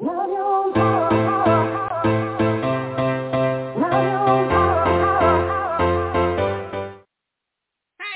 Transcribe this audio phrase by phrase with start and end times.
[0.00, 0.06] Hi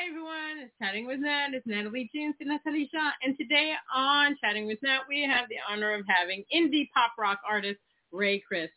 [0.07, 1.49] everyone, it's Chatting with Nat.
[1.55, 3.11] It's Natalie Jeans and Natalie Shaw.
[3.25, 7.41] And today on Chatting with Nat, we have the honor of having indie pop rock
[7.49, 7.81] artist
[8.13, 8.69] Rae Chriss.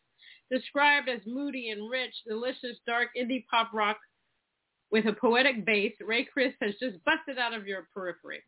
[0.50, 3.98] Described as moody and rich, delicious, dark indie pop rock
[4.90, 8.42] with a poetic base, Rae Chriss has just busted out of your periphery.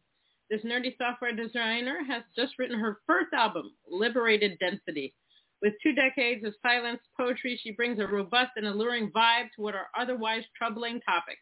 [0.49, 5.13] This nerdy software designer has just written her first album, Liberated Density.
[5.61, 9.75] With two decades of silence poetry, she brings a robust and alluring vibe to what
[9.75, 11.41] are otherwise troubling topics.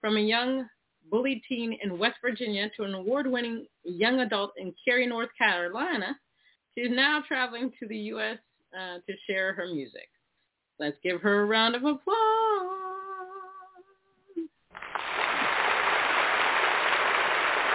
[0.00, 0.68] From a young
[1.10, 6.16] bullied teen in West Virginia to an award-winning young adult in Cary, North Carolina,
[6.76, 8.38] she's now traveling to the U.S.
[8.78, 10.08] Uh, to share her music.
[10.78, 12.85] Let's give her a round of applause.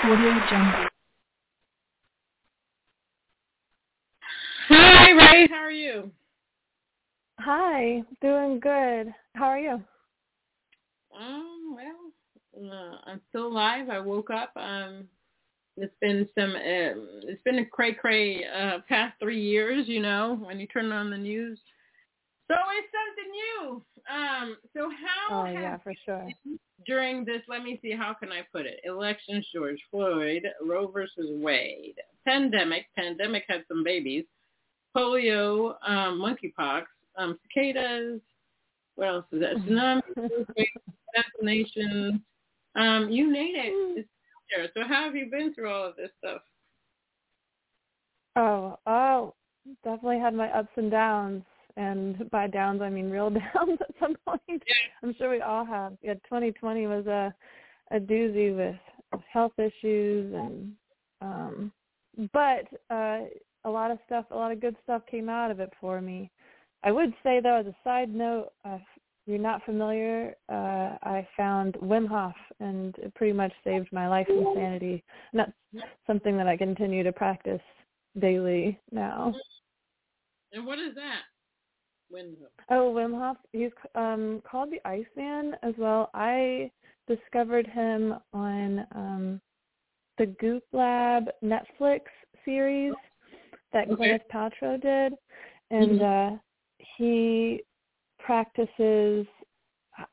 [0.04, 0.88] Audio Jungle.
[4.70, 5.48] Hi, Rae.
[5.48, 6.12] How are you?
[7.40, 9.14] Hi, doing good.
[9.36, 9.84] How are you?
[11.16, 13.90] Um, well, uh, I'm still alive.
[13.90, 14.52] I woke up.
[14.56, 15.08] Um,
[15.78, 16.56] it's been some.
[16.56, 19.88] Uh, it's been a cray cray uh, past three years.
[19.88, 21.60] You know, when you turn on the news,
[22.52, 23.84] so it's something new.
[24.12, 25.44] Um, so how?
[25.44, 26.28] Oh yeah, for sure.
[26.86, 28.80] during this, let me see, how can I put it?
[28.84, 34.26] Elections, George Floyd, Roe versus Wade, pandemic, pandemic had some babies,
[34.96, 36.84] polio, um, monkeypox,
[37.18, 38.20] um, cicadas,
[38.96, 39.56] what else is that?
[39.58, 40.02] Tsunamis,
[41.16, 42.22] assassinations,
[42.75, 44.09] um, you name it, it's
[44.56, 44.70] there.
[44.74, 46.42] So how have you been through all of this stuff?
[48.36, 49.34] Oh, oh,
[49.84, 51.44] definitely had my ups and downs.
[51.78, 54.64] And by downs, I mean real downs at some point.
[55.04, 55.94] I'm sure we all have.
[56.02, 57.34] Yeah, 2020 was a
[57.92, 58.76] a doozy with
[59.32, 60.72] health issues and
[61.22, 61.72] um
[62.31, 63.26] but uh
[63.64, 66.31] a lot of stuff, a lot of good stuff came out of it for me.
[66.84, 68.81] I would say though, as a side note, uh, if
[69.28, 74.26] you're not familiar, uh, I found Wim Hof, and it pretty much saved my life
[74.30, 75.04] and sanity.
[75.31, 77.62] And that's something that I continue to practice
[78.20, 79.36] daily now.
[80.54, 81.22] And what is that?
[82.12, 82.36] When
[82.70, 86.10] Oh, Wim Hof, he's um, called the Iceman as well.
[86.14, 86.70] I
[87.08, 89.42] discovered him on um,
[90.18, 92.02] the Goop Lab Netflix
[92.46, 92.94] series
[93.74, 94.20] that Okay.
[94.20, 95.14] Gwyneth Paltrow did,
[95.72, 96.32] and uh,
[96.98, 97.62] he
[98.20, 99.26] practices.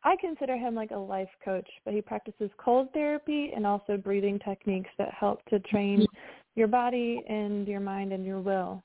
[0.05, 4.39] I consider him like a life coach, but he practices cold therapy and also breathing
[4.39, 6.07] techniques that help to train
[6.55, 8.83] your body and your mind and your will.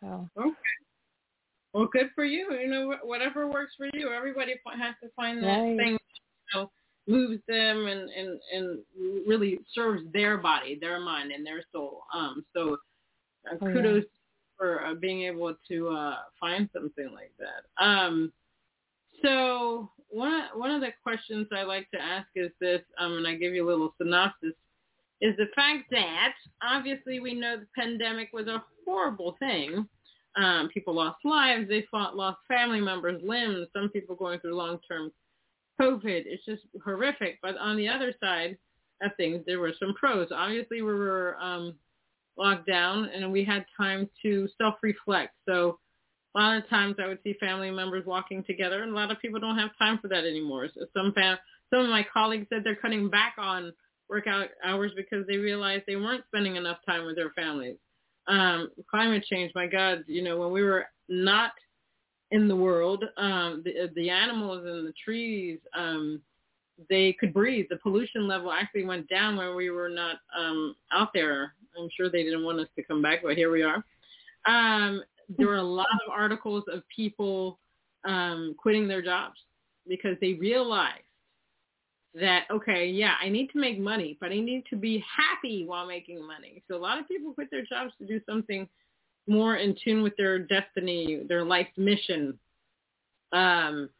[0.00, 0.50] So Okay.
[1.76, 2.50] Well, good for you.
[2.54, 4.10] You know, whatever works for you.
[4.10, 5.76] Everybody has to find that Right.
[5.76, 5.98] thing, you
[6.54, 6.70] know,
[7.06, 8.82] moves them and and and
[9.26, 12.04] really serves their body, their mind, and their soul.
[12.14, 12.46] Um.
[12.54, 12.78] So,
[13.50, 13.72] uh, Oh, yeah.
[13.74, 14.04] kudos
[14.56, 17.66] for uh, being able to uh find something like that.
[17.84, 18.32] Um.
[19.22, 23.34] So one one of the questions I like to ask is this, um, and I
[23.34, 24.54] give you a little synopsis,
[25.20, 26.32] is the fact that
[26.62, 29.86] obviously we know the pandemic was a horrible thing.
[30.36, 33.68] Um, people lost lives, they fought, lost family members, limbs.
[33.74, 35.10] Some people going through long-term
[35.80, 36.22] COVID.
[36.26, 37.38] It's just horrific.
[37.42, 38.58] But on the other side
[39.02, 40.28] of things, there were some pros.
[40.30, 41.74] Obviously, we were um,
[42.36, 45.32] locked down, and we had time to self-reflect.
[45.48, 45.78] So
[46.34, 49.20] a lot of times I would see family members walking together, and a lot of
[49.20, 50.68] people don't have time for that anymore.
[50.74, 51.38] So some fam-
[51.70, 53.72] some of my colleagues said they're cutting back on
[54.08, 57.76] workout hours because they realized they weren't spending enough time with their families.
[58.28, 61.52] Um, climate change, my God, you know, when we were not
[62.30, 66.20] in the world, um, the, the animals and the trees, um,
[66.90, 67.66] they could breathe.
[67.70, 71.54] The pollution level actually went down when we were not um, out there.
[71.78, 73.84] I'm sure they didn't want us to come back, but here we are.
[74.46, 75.02] Um,
[75.36, 77.58] there were a lot of articles of people
[78.04, 79.38] um, quitting their jobs
[79.88, 81.02] because they realized
[82.20, 85.86] that, okay, yeah, I need to make money, but I need to be happy while
[85.86, 86.62] making money.
[86.68, 88.68] So a lot of people quit their jobs to do something
[89.26, 92.38] more in tune with their destiny, their life mission.
[93.32, 93.90] Um,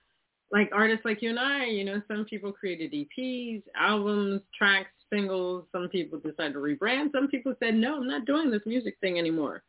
[0.53, 5.65] like artists like you and I, you know, some people created EPs, albums, tracks, singles.
[5.73, 7.13] Some people decided to rebrand.
[7.13, 9.63] Some people said, no, I'm not doing this music thing anymore.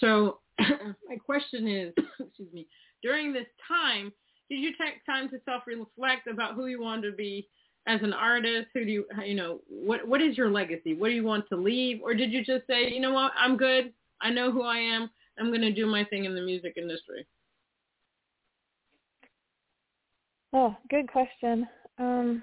[0.00, 2.66] So my question is, excuse me,
[3.02, 4.12] during this time,
[4.52, 7.48] did you take time to self-reflect about who you wanted to be
[7.86, 8.66] as an artist?
[8.74, 10.92] Who do you, you know, what what is your legacy?
[10.92, 12.00] What do you want to leave?
[12.02, 13.94] Or did you just say, you know what, I'm good.
[14.20, 15.08] I know who I am.
[15.38, 17.26] I'm going to do my thing in the music industry.
[20.52, 21.66] Oh, good question.
[21.98, 22.42] Um,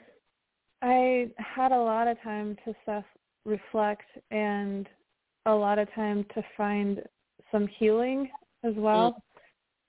[0.82, 4.90] I had a lot of time to self-reflect and
[5.46, 7.04] a lot of time to find
[7.52, 8.32] some healing
[8.64, 9.24] as well.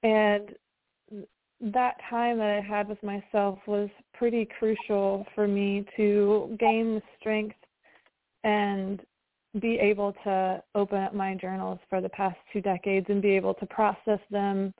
[0.04, 0.10] Mm.
[0.10, 0.50] And
[1.60, 7.02] that time that I had with myself was pretty crucial for me to gain the
[7.18, 7.56] strength
[8.44, 9.00] and
[9.60, 13.54] be able to open up my journals for the past two decades and be able
[13.54, 14.72] to process them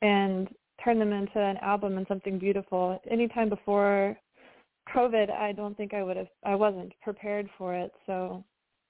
[0.00, 0.48] and
[0.82, 3.00] turn them into an album and something beautiful.
[3.10, 4.16] Anytime before
[4.94, 7.92] COVID, I don't think I would have, I wasn't prepared for it.
[8.06, 8.44] So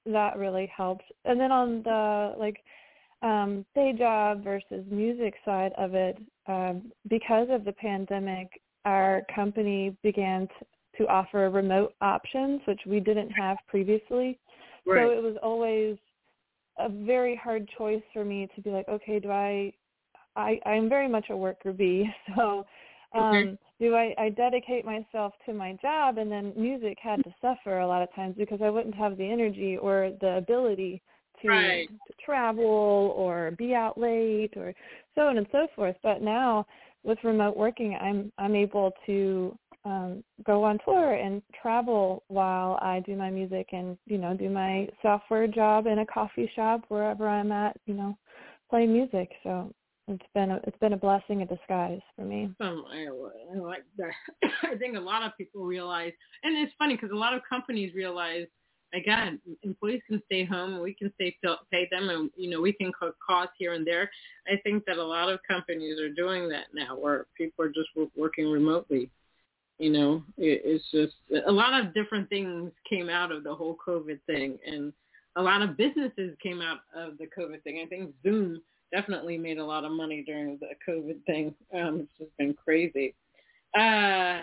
[0.07, 1.05] that really helped.
[1.25, 2.63] And then on the like
[3.23, 8.49] um, day job versus music side of it, um, because of the pandemic,
[8.85, 10.67] our company began t-
[10.99, 14.39] to offer remote options, which we didn't have previously.
[14.85, 15.07] Right.
[15.07, 15.97] So it was always
[16.79, 19.73] a very hard choice for me to be like, okay, do I
[20.35, 22.65] I, I'm very much a worker bee, so
[23.15, 23.59] um okay.
[23.79, 27.87] do I, I dedicate myself to my job and then music had to suffer a
[27.87, 31.03] lot of times because I wouldn't have the energy or the ability
[31.43, 31.89] to, right.
[31.89, 34.75] to travel or be out late or
[35.15, 35.97] so on and so forth.
[36.03, 36.67] But now
[37.05, 43.01] with remote working I'm I'm able to um go on tour and travel while I
[43.01, 47.29] do my music and, you know, do my software job in a coffee shop wherever
[47.29, 48.17] I'm at, you know,
[48.71, 49.31] play music.
[49.43, 49.73] So
[50.09, 52.51] it's been a it's been a blessing in disguise for me.
[52.61, 53.07] Um, I,
[53.55, 54.51] I like that.
[54.63, 56.13] I think a lot of people realize,
[56.43, 58.47] and it's funny because a lot of companies realize,
[58.95, 61.37] again, employees can stay home, we can stay
[61.71, 64.11] pay them, and you know we can cut costs here and there.
[64.47, 67.89] I think that a lot of companies are doing that now, where people are just
[68.17, 69.11] working remotely.
[69.79, 71.15] You know, it, it's just
[71.47, 74.93] a lot of different things came out of the whole COVID thing, and
[75.37, 77.81] a lot of businesses came out of the COVID thing.
[77.85, 78.61] I think Zoom
[78.93, 81.55] definitely made a lot of money during the COVID thing.
[81.75, 83.15] Um, it's just been crazy.
[83.77, 84.43] Uh,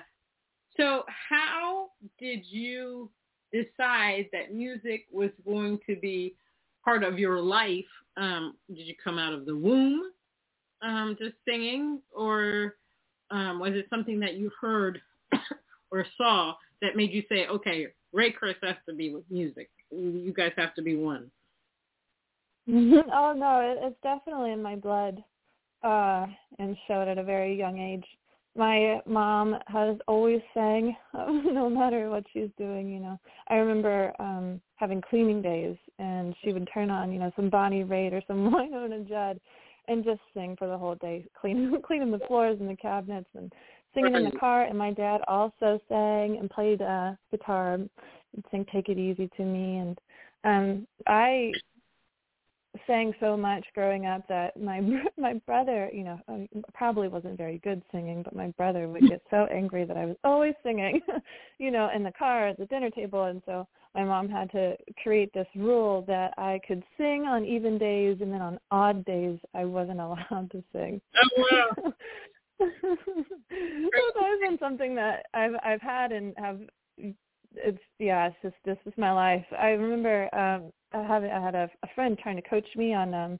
[0.75, 3.11] so how did you
[3.51, 6.35] decide that music was going to be
[6.83, 7.85] part of your life?
[8.17, 10.11] Um, did you come out of the womb
[10.81, 12.75] um, just singing, or
[13.31, 15.01] um, was it something that you heard
[15.91, 19.69] or saw that made you say, okay, Rae Chriss has to be with music.
[19.91, 21.29] You guys have to be one.
[22.69, 25.23] oh no, it, it's definitely in my blood,
[25.83, 26.27] uh,
[26.59, 28.05] and showed at a very young age.
[28.55, 32.89] My mom has always sang, no matter what she's doing.
[32.89, 37.31] You know, I remember um having cleaning days, and she would turn on, you know,
[37.35, 39.39] some Bonnie Raitt or some Wynonna Judd,
[39.87, 43.51] and just sing for the whole day, cleaning cleaning the floors and the cabinets, and
[43.93, 44.63] singing in the car.
[44.63, 47.89] And my dad also sang and played uh guitar and
[48.51, 49.99] sang "Take It Easy" to me, and
[50.43, 51.53] um I
[52.87, 54.81] sang so much growing up that my
[55.17, 59.21] my brother, you know, um, probably wasn't very good singing, but my brother would get
[59.29, 61.01] so angry that I was always singing,
[61.57, 64.75] you know, in the car at the dinner table, and so my mom had to
[65.01, 69.39] create this rule that I could sing on even days, and then on odd days
[69.53, 71.01] I wasn't allowed to sing.
[71.23, 71.93] Oh wow.
[72.59, 76.59] That's always been something that I've I've had and have
[77.55, 79.45] it's yeah, it's just this is my life.
[79.57, 83.13] I remember um I had I had a, a friend trying to coach me on
[83.13, 83.39] um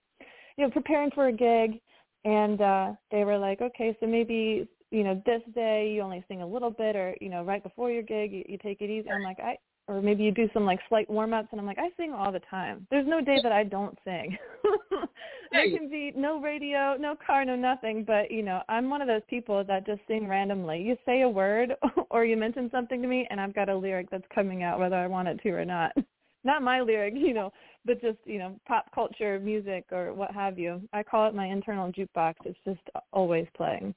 [0.58, 1.80] you know preparing for a gig,
[2.25, 6.42] and uh they were like, okay, so maybe you know this day you only sing
[6.42, 9.10] a little bit, or you know right before your gig you, you take it easy.
[9.10, 9.58] I'm like I
[9.89, 12.31] or maybe you do some like slight warm ups and I'm like, I sing all
[12.31, 12.86] the time.
[12.91, 14.38] There's no day that I don't sing.
[15.51, 19.08] there can be no radio, no car, no nothing, but you know, I'm one of
[19.08, 20.79] those people that just sing randomly.
[20.79, 21.74] You say a word
[22.12, 24.96] or you mention something to me and I've got a lyric that's coming out whether
[24.96, 25.91] I want it to or not.
[26.46, 27.51] Not my lyric, you know,
[27.84, 30.81] but just, you know, pop culture, music or what have you.
[30.93, 32.36] I call it my internal jukebox.
[32.46, 32.79] It's just
[33.12, 33.93] always playing.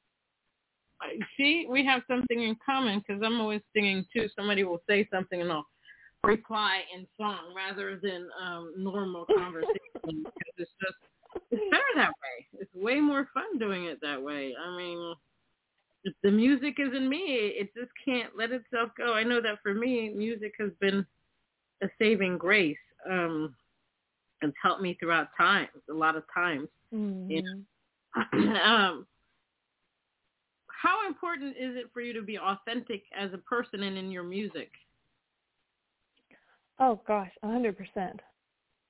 [1.36, 4.28] See, we have something in common because I'm always singing too.
[4.34, 5.66] Somebody will say something and I'll
[6.24, 10.94] reply in song rather than um normal conversation because it's just
[11.50, 12.60] it's better that way.
[12.60, 14.54] It's way more fun doing it that way.
[14.62, 15.14] I mean,
[16.04, 19.14] if the music is in me, it just can't let itself go.
[19.14, 21.06] I know that for me, music has been
[21.82, 22.76] a saving grace.
[23.10, 23.54] Um,
[24.42, 26.68] it's helped me throughout times, a lot of times.
[26.94, 27.30] Mm-hmm.
[27.30, 27.42] You
[28.34, 28.62] know?
[28.62, 29.06] um,
[30.66, 34.24] how important is it for you to be authentic as a person and in your
[34.24, 34.70] music?
[36.84, 38.20] Oh gosh, a hundred percent.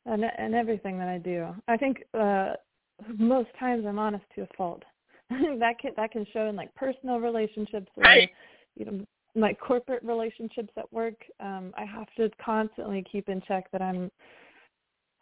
[0.06, 1.48] and and everything that I do.
[1.68, 2.54] I think uh
[3.18, 4.82] most times I'm honest to a fault.
[5.30, 8.30] that can that can show in like personal relationships or right.
[8.76, 11.16] you know my corporate relationships at work.
[11.38, 14.10] Um I have to constantly keep in check that I'm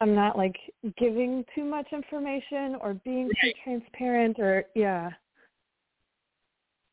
[0.00, 0.56] I'm not like
[0.96, 3.36] giving too much information or being right.
[3.42, 5.08] too transparent or yeah.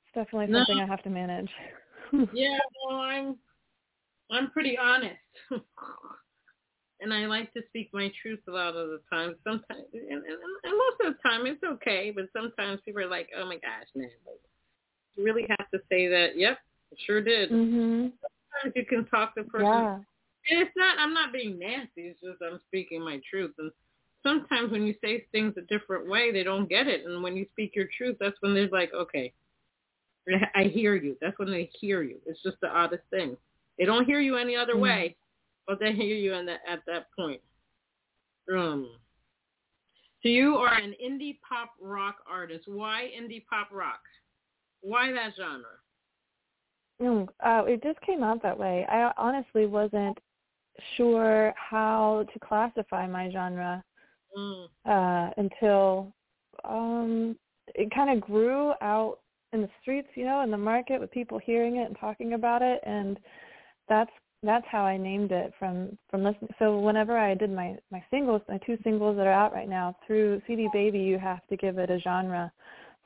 [0.05, 0.59] It's definitely no.
[0.59, 1.49] something I have to manage.
[2.33, 3.35] yeah, well I'm
[4.31, 5.15] I'm pretty honest.
[7.01, 9.35] and I like to speak my truth a lot of the time.
[9.43, 12.11] Sometimes, and, and, and most of the time, it's okay.
[12.13, 14.39] But sometimes people are like, "Oh my gosh, man!" Like,
[15.15, 16.37] you really have to say that.
[16.37, 16.57] Yep,
[17.05, 17.51] sure did.
[17.51, 18.11] Mhm.
[18.21, 19.67] Sometimes you can talk to person.
[19.67, 19.95] Yeah.
[20.49, 20.97] And it's not.
[20.99, 22.03] I'm not being nasty.
[22.03, 23.53] It's just I'm speaking my truth.
[23.59, 23.71] And
[24.23, 27.05] sometimes when you say things a different way, they don't get it.
[27.05, 29.33] And when you speak your truth, that's when they're like, "Okay,
[30.55, 32.17] I hear you." That's when they hear you.
[32.25, 33.37] It's just the oddest thing.
[33.77, 34.81] They don't hear you any other Mhm.
[34.81, 35.17] way
[35.67, 37.41] but they hear you in that, at that point.
[38.51, 38.89] Um,
[40.23, 42.63] so you are an indie pop rock artist.
[42.67, 43.99] Why indie pop rock?
[44.81, 45.65] Why that genre?
[47.01, 48.85] Mm, uh, it just came out that way.
[48.89, 50.17] I honestly wasn't
[50.95, 53.83] sure how to classify my genre
[54.35, 54.67] mm.
[54.85, 56.13] uh, until
[56.63, 57.35] um,
[57.75, 59.19] it kind of grew out
[59.53, 62.61] in the streets, you know, in the market with people hearing it and talking about
[62.61, 63.19] it, and
[63.89, 64.11] that's
[64.43, 66.51] that's how I named it from from listening.
[66.59, 69.95] So whenever I did my my singles, my two singles that are out right now
[70.05, 72.51] through CD Baby, you have to give it a genre.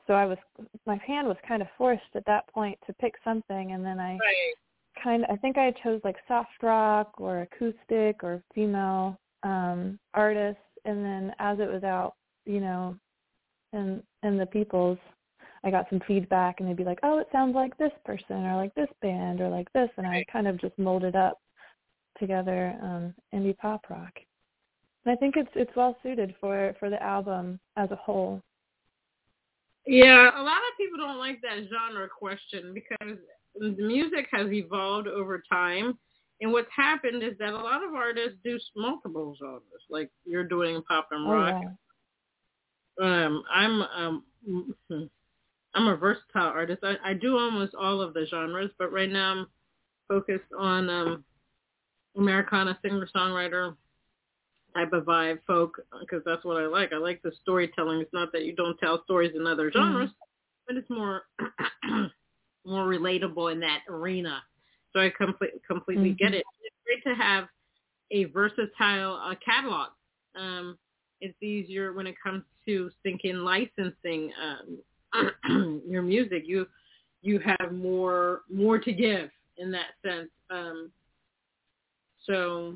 [0.06, 0.38] So I was
[0.86, 4.12] my hand was kind of forced at that point to pick something, and then I
[4.12, 4.54] right.
[5.02, 10.62] kind of I think I chose like soft rock or acoustic or female um artists,
[10.84, 12.96] and then as it was out, you know,
[13.72, 14.98] and and the people's
[15.64, 18.56] I got some feedback and they'd be like, oh, it sounds like this person or
[18.56, 19.88] like this band or like this.
[19.96, 21.38] And I kind of just molded up
[22.18, 24.12] together um, indie pop rock.
[25.04, 28.42] And I think it's it's well suited for for the album as a whole.
[29.86, 33.18] Yeah, a lot of people don't like that genre question because
[33.56, 35.98] the music has evolved over time.
[36.40, 40.82] And what's happened is that a lot of artists do multiple genres, like you're doing
[40.88, 41.62] pop and rock.
[43.00, 43.26] Oh, yeah.
[43.26, 44.24] Um, I'm um,
[45.74, 46.80] I'm a versatile artist.
[46.82, 49.46] I, I do almost all of the genres, but right now I'm
[50.08, 51.24] focused on um,
[52.16, 53.74] Americana singer-songwriter
[54.74, 56.92] type of vibe, folk, because that's what I like.
[56.92, 58.00] I like the storytelling.
[58.00, 60.66] It's not that you don't tell stories in other genres, mm-hmm.
[60.66, 61.22] but it's more
[62.64, 64.42] more relatable in that arena.
[64.92, 66.24] So I complete, completely mm-hmm.
[66.24, 66.44] get it.
[66.62, 67.48] It's great to have
[68.10, 69.88] a versatile uh, catalog.
[70.36, 70.78] Um,
[71.20, 74.32] it's easier when it comes to thinking licensing.
[74.42, 74.78] Um,
[75.88, 76.66] your music, you
[77.22, 80.30] you have more more to give in that sense.
[80.50, 80.90] Um,
[82.26, 82.74] so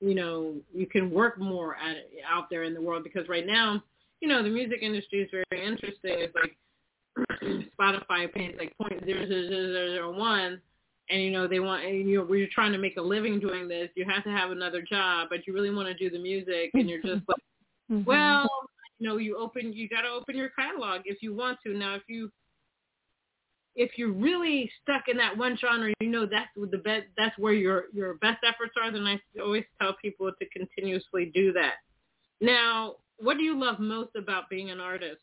[0.00, 3.46] you know you can work more at it out there in the world because right
[3.46, 3.82] now
[4.20, 5.96] you know the music industry is very interesting.
[6.04, 6.56] It's like
[7.78, 10.60] Spotify pays like point zero zero zero zero one,
[11.10, 13.68] and you know they want and you know we're trying to make a living doing
[13.68, 13.88] this.
[13.94, 16.88] You have to have another job, but you really want to do the music, and
[16.88, 17.38] you're just like,
[17.90, 18.04] mm-hmm.
[18.04, 18.48] well,
[18.98, 21.74] you know, you open, you got to open your catalog if you want to.
[21.74, 22.30] Now, if you
[23.74, 27.52] if you're really stuck in that one genre, you know that's the best, that's where
[27.52, 28.90] your your best efforts are.
[28.90, 31.74] Then I always tell people to continuously do that.
[32.40, 35.20] Now, what do you love most about being an artist?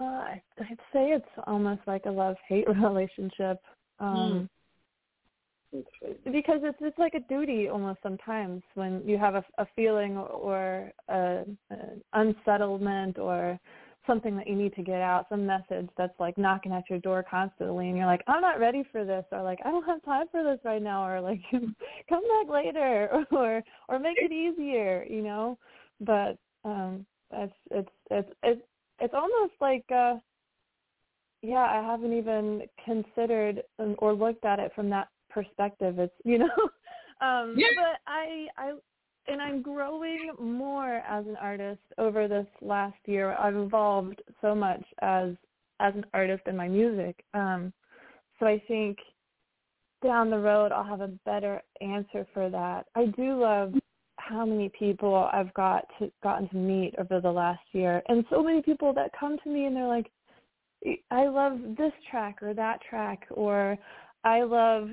[0.00, 0.04] Uh,
[0.58, 3.58] I'd say it's almost like a love-hate relationship.
[4.00, 4.48] Um, mm
[5.72, 10.92] because it's it's like a duty almost sometimes when you have a, a feeling or
[11.08, 13.58] a, an unsettlement or
[14.06, 17.24] something that you need to get out, some message that's like knocking at your door
[17.28, 20.26] constantly, and you're like, I'm not ready for this, or like I don't have time
[20.30, 25.22] for this right now, or like come back later, or or make it easier, you
[25.22, 25.58] know.
[26.00, 28.62] But um, it's it's it's it's
[29.00, 30.16] it's almost like uh,
[31.42, 33.62] yeah, I haven't even considered
[33.98, 35.98] or looked at it from that perspective.
[35.98, 36.46] It's you know,
[37.20, 37.66] um, yeah.
[37.76, 38.72] but I I
[39.28, 43.36] and I'm growing more as an artist over this last year.
[43.38, 45.30] I've evolved so much as
[45.80, 47.24] as an artist in my music.
[47.34, 47.72] Um,
[48.38, 48.98] so I think
[50.02, 52.86] down the road I'll have a better answer for that.
[52.94, 53.74] I do love
[54.16, 58.42] how many people I've got to gotten to meet over the last year and so
[58.42, 60.10] many people that come to me and they're like
[61.10, 63.76] I love this track or that track or
[64.24, 64.88] I love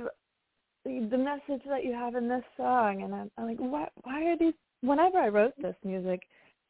[0.86, 4.38] the message that you have in this song and I'm, I'm like why why are
[4.38, 6.21] these whenever I wrote this music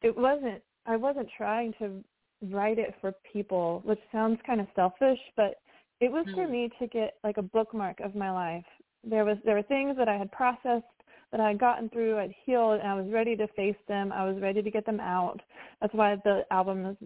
[0.02, 2.02] it wasn't I wasn't trying to
[2.50, 5.60] write it for people which sounds kind of selfish but
[6.00, 6.50] it was for Mm.
[6.50, 8.64] me to get like a bookmark of my life.
[9.04, 10.84] There was there were things that I had processed
[11.30, 14.12] that I had gotten through, I'd healed, and I was ready to face them.
[14.12, 15.40] I was ready to get them out.
[15.80, 16.96] That's why the album is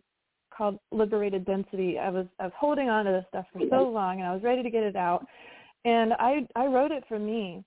[0.57, 1.99] called Liberated Density.
[1.99, 4.43] I was I was holding on to this stuff for so long, and I was
[4.43, 5.27] ready to get it out.
[5.85, 7.65] And I I wrote it for me,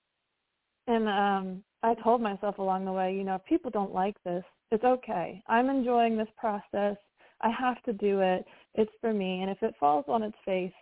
[0.86, 4.44] and um I told myself along the way, you know, if people don't like this,
[4.72, 5.42] it's okay.
[5.48, 6.96] I'm enjoying this process.
[7.40, 8.44] I have to do it.
[8.74, 10.72] It's for me, and if it falls on its face,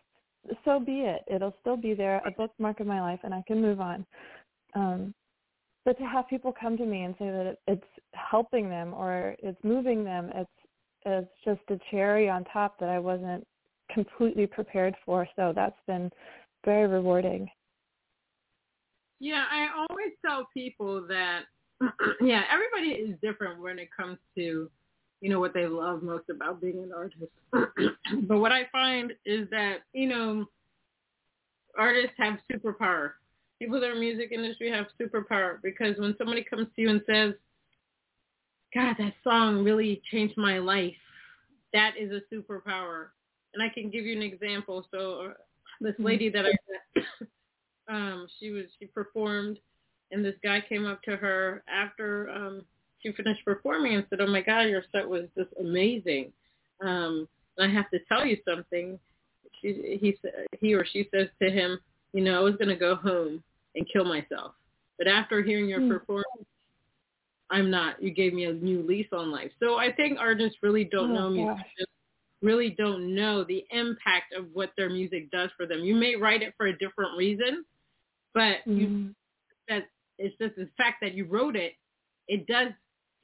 [0.65, 1.23] so be it.
[1.27, 4.07] It'll still be there, a bookmark of my life, and I can move on.
[4.75, 5.15] Um,
[5.85, 9.37] but to have people come to me and say that it, it's helping them or
[9.39, 10.51] it's moving them, it's
[11.05, 13.47] it's just a cherry on top that I wasn't
[13.93, 15.29] completely prepared for.
[15.37, 16.11] So that's been
[16.67, 17.49] very rewarding.
[19.21, 21.45] Yeah, I always tell people that
[22.21, 24.71] yeah, everybody is different when it comes to
[25.23, 27.33] you know what they love most about being an artist.
[28.29, 30.47] but what I find is that you know
[31.79, 33.13] artists have superpower.
[33.59, 37.33] People that are music industry have superpower because when somebody comes to you and says,
[38.75, 40.95] "God, that song really changed my life,"
[41.73, 43.09] that is a superpower.
[43.55, 44.87] And I can give you an example.
[44.91, 45.33] So
[45.81, 46.51] this lady that I
[46.97, 47.07] met,
[47.89, 49.59] um, she was she performed,
[50.11, 52.63] and this guy came up to her after um,
[53.01, 56.33] she finished performing and said, "Oh my God, your set was just amazing."
[56.81, 58.99] Um, and I have to tell you something.
[59.63, 60.17] She he
[60.61, 61.79] he or she says to him,
[62.13, 63.43] "You know, I was going to go home
[63.75, 64.53] and kill myself,
[64.99, 65.89] but after hearing your Hmm.
[65.89, 66.47] performance,
[67.51, 68.03] I'm not.
[68.03, 71.15] You gave me a new lease on life." So I think artists really don't Oh,
[71.15, 71.35] know gosh.
[71.35, 71.89] musicians
[72.43, 75.81] really don't know the impact of what their music does for them.
[75.81, 77.65] You may write it for a different reason,
[78.35, 79.15] but you Mhm.
[79.69, 79.89] that
[80.19, 81.77] it's just the fact that you wrote it,
[82.29, 82.73] it does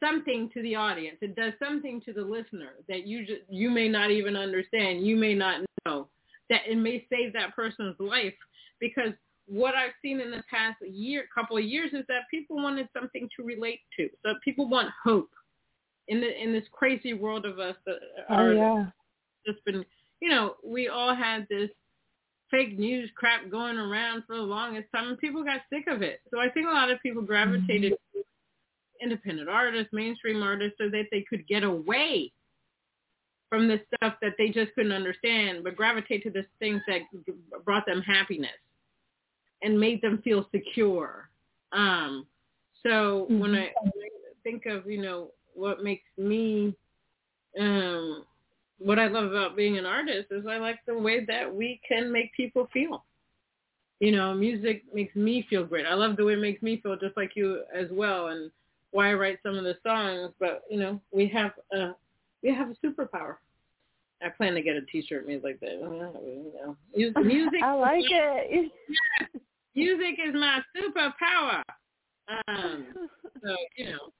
[0.00, 1.16] something to the audience.
[1.22, 5.06] It does something to the listener that you just, you may not even understand.
[5.06, 6.08] You may not know
[6.50, 8.34] that it may save that person's life
[8.80, 9.12] because
[9.46, 13.28] what I've seen in the past year, couple of years is that people wanted something
[13.36, 14.10] to relate to.
[14.24, 15.30] So people want hope
[16.08, 18.86] in the in this crazy world of us that Oh yeah.
[19.46, 19.84] Just been,
[20.20, 21.70] you know, we all had this
[22.50, 26.20] fake news crap going around for the longest time and people got sick of it.
[26.30, 28.24] So I think a lot of people gravitated to
[29.02, 32.30] independent artists, mainstream artists so that they could get away
[33.48, 37.00] from the stuff that they just couldn't understand, but gravitate to the things that
[37.64, 38.50] brought them happiness
[39.62, 41.28] and made them feel secure.
[41.72, 42.26] Um,
[42.82, 46.74] so when I when I think of, you know, what makes me
[47.60, 48.24] um
[48.84, 52.12] what I love about being an artist is I like the way that we can
[52.12, 53.04] make people feel.
[54.00, 55.86] You know, music makes me feel great.
[55.86, 58.50] I love the way it makes me feel just like you as well and
[58.90, 61.92] why I write some of the songs, but you know, we have a
[62.42, 63.36] we have a superpower.
[64.22, 65.72] I plan to get a t-shirt made like that.
[65.72, 66.76] You know,
[67.22, 68.72] music I like it.
[69.74, 71.62] music is my superpower.
[72.48, 72.86] Um
[73.42, 74.12] so, you know,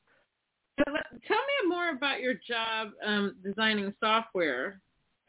[0.85, 4.81] so let, tell me more about your job um, designing software.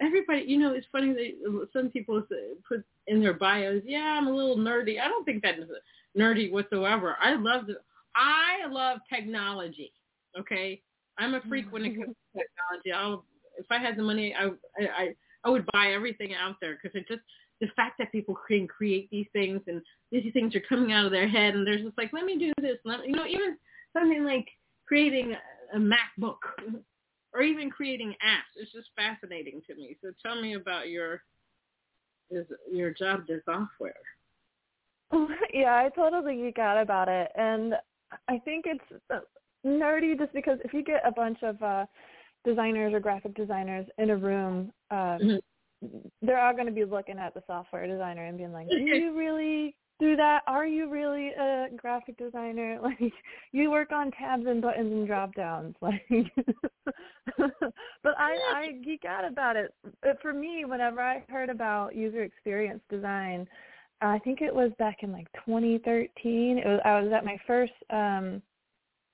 [0.01, 2.23] Everybody, you know, it's funny that some people
[2.67, 5.69] put in their bios, "Yeah, I'm a little nerdy." I don't think that is
[6.17, 7.15] nerdy whatsoever.
[7.21, 7.75] I love the,
[8.15, 9.91] I love technology.
[10.37, 10.81] Okay,
[11.17, 12.91] I'm a freak when it comes to technology.
[12.91, 13.25] I'll,
[13.57, 17.07] if I had the money, I I I would buy everything out there because it
[17.07, 17.21] just
[17.61, 21.11] the fact that people can create these things and these things are coming out of
[21.11, 22.77] their head and they're just like, let me do this.
[22.83, 23.57] Let, you know, even
[23.93, 24.47] something like
[24.93, 25.36] creating
[25.73, 26.38] a MacBook
[27.34, 28.53] or even creating apps.
[28.56, 29.97] It's just fascinating to me.
[30.03, 31.23] So tell me about your
[32.29, 33.93] is your job to software.
[35.53, 37.73] yeah, I totally geek out about it, and
[38.27, 39.19] I think it's uh,
[39.65, 41.86] nerdy just because if you get a bunch of uh,
[42.45, 45.39] designers or graphic designers in a room, um,
[45.82, 46.12] Mhm.
[46.21, 49.17] they're all going to be looking at the software designer and being like, "Do you
[49.17, 50.41] really do that?
[50.47, 52.79] Are you really a graphic designer?
[52.84, 53.13] Like,
[53.51, 56.03] you work on tabs and buttons and drop downs, like."
[57.38, 59.73] but I I geek out about it.
[60.01, 63.47] But for me, whenever I heard about user experience design,
[64.01, 66.58] I think it was back in like 2013.
[66.58, 68.41] It was I was at my first um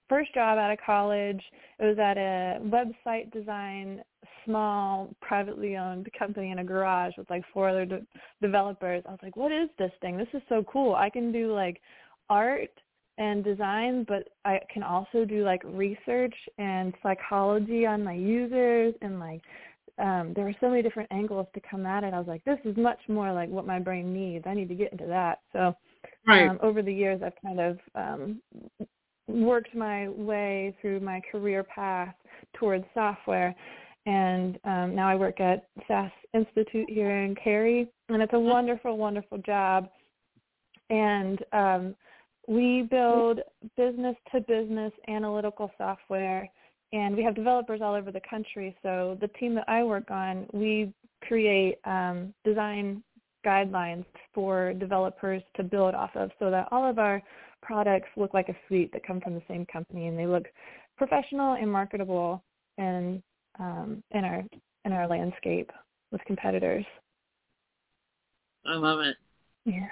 [0.07, 1.41] first job out of college.
[1.79, 4.01] It was at a website design
[4.49, 8.01] small privately owned company in a garage with like four other de-
[8.41, 9.03] developers.
[9.07, 10.17] I was like, "What is this thing?
[10.17, 10.95] This is so cool.
[10.95, 11.79] I can do like
[12.29, 12.71] art
[13.19, 19.19] and design, but I can also do like research and psychology on my users and
[19.19, 19.41] like
[19.99, 22.13] um, there were so many different angles to come at it.
[22.13, 24.45] I was like, this is much more like what my brain needs.
[24.47, 25.39] I need to get into that.
[25.53, 25.75] So
[26.25, 26.49] Right.
[26.49, 28.41] um, over the years, I've kind of um,
[29.27, 32.15] worked my way through my career path
[32.53, 33.55] towards software.
[34.09, 38.97] And um, now I work at SAS Institute here in Cary, and it's a wonderful,
[38.97, 39.87] wonderful job.
[40.89, 41.95] And um,
[42.47, 43.41] we build
[43.77, 46.49] business-to-business analytical software,
[46.91, 48.75] and we have developers all over the country.
[48.81, 50.91] So the team that I work on, we
[51.21, 53.03] create um, design
[53.45, 57.21] guidelines for developers to build off of so that all of our
[57.61, 60.45] products look like a suite that come from the same company and they look
[60.97, 62.43] professional and marketable
[62.79, 63.21] and
[63.59, 64.43] um, in our
[64.85, 65.71] in our landscape
[66.11, 66.85] with competitors.
[68.65, 69.15] I love it.
[69.65, 69.87] Yeah.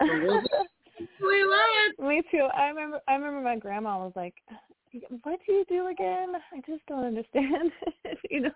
[0.00, 2.00] we love it.
[2.00, 2.48] Me too.
[2.54, 4.34] I remember I remember my grandma was like,
[5.22, 6.32] What do you do again?
[6.52, 7.72] I just don't understand
[8.30, 8.50] you know.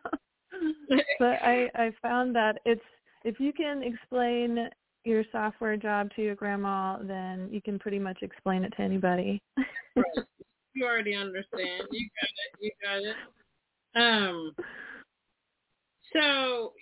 [1.18, 2.80] but I, I found that it's
[3.24, 4.68] if you can explain
[5.04, 9.40] your software job to your grandma, then you can pretty much explain it to anybody.
[9.96, 10.26] right.
[10.74, 11.84] You already understand.
[11.90, 12.60] You got it.
[12.60, 13.16] You got it.
[13.96, 14.54] Um,
[16.12, 16.72] so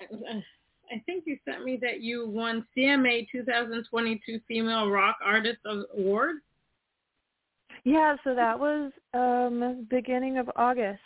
[0.00, 6.36] I think you sent me that you won CMA 2022 Female Rock Artist Award.
[7.84, 11.00] Yeah, so that was um beginning of August.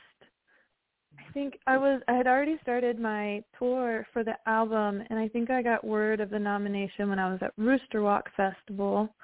[1.19, 5.29] I think I was I had already started my tour for the album and I
[5.29, 9.15] think I got word of the nomination when I was at Rooster Walk Festival.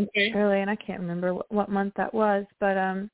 [0.00, 0.32] Okay.
[0.34, 3.10] Early and I can't remember what, what month that was, but um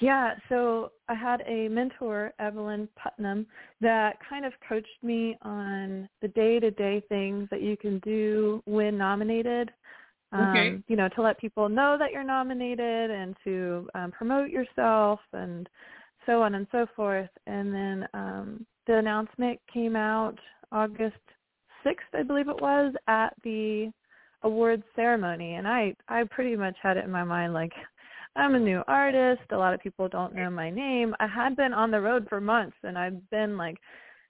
[0.00, 3.46] yeah, so I had a mentor, Evelyn Putnam,
[3.80, 9.70] that kind of coached me on the day-to-day things that you can do when nominated.
[10.34, 10.70] Okay.
[10.70, 15.20] Um, you know, to let people know that you're nominated and to um, promote yourself
[15.32, 15.68] and
[16.26, 17.30] so on and so forth.
[17.46, 20.36] And then um, the announcement came out
[20.72, 21.14] August
[21.86, 23.92] 6th, I believe it was, at the
[24.42, 25.54] awards ceremony.
[25.54, 27.72] And I, I pretty much had it in my mind like,
[28.36, 29.42] I'm a new artist.
[29.50, 31.14] A lot of people don't know my name.
[31.20, 33.76] I had been on the road for months and I've been like,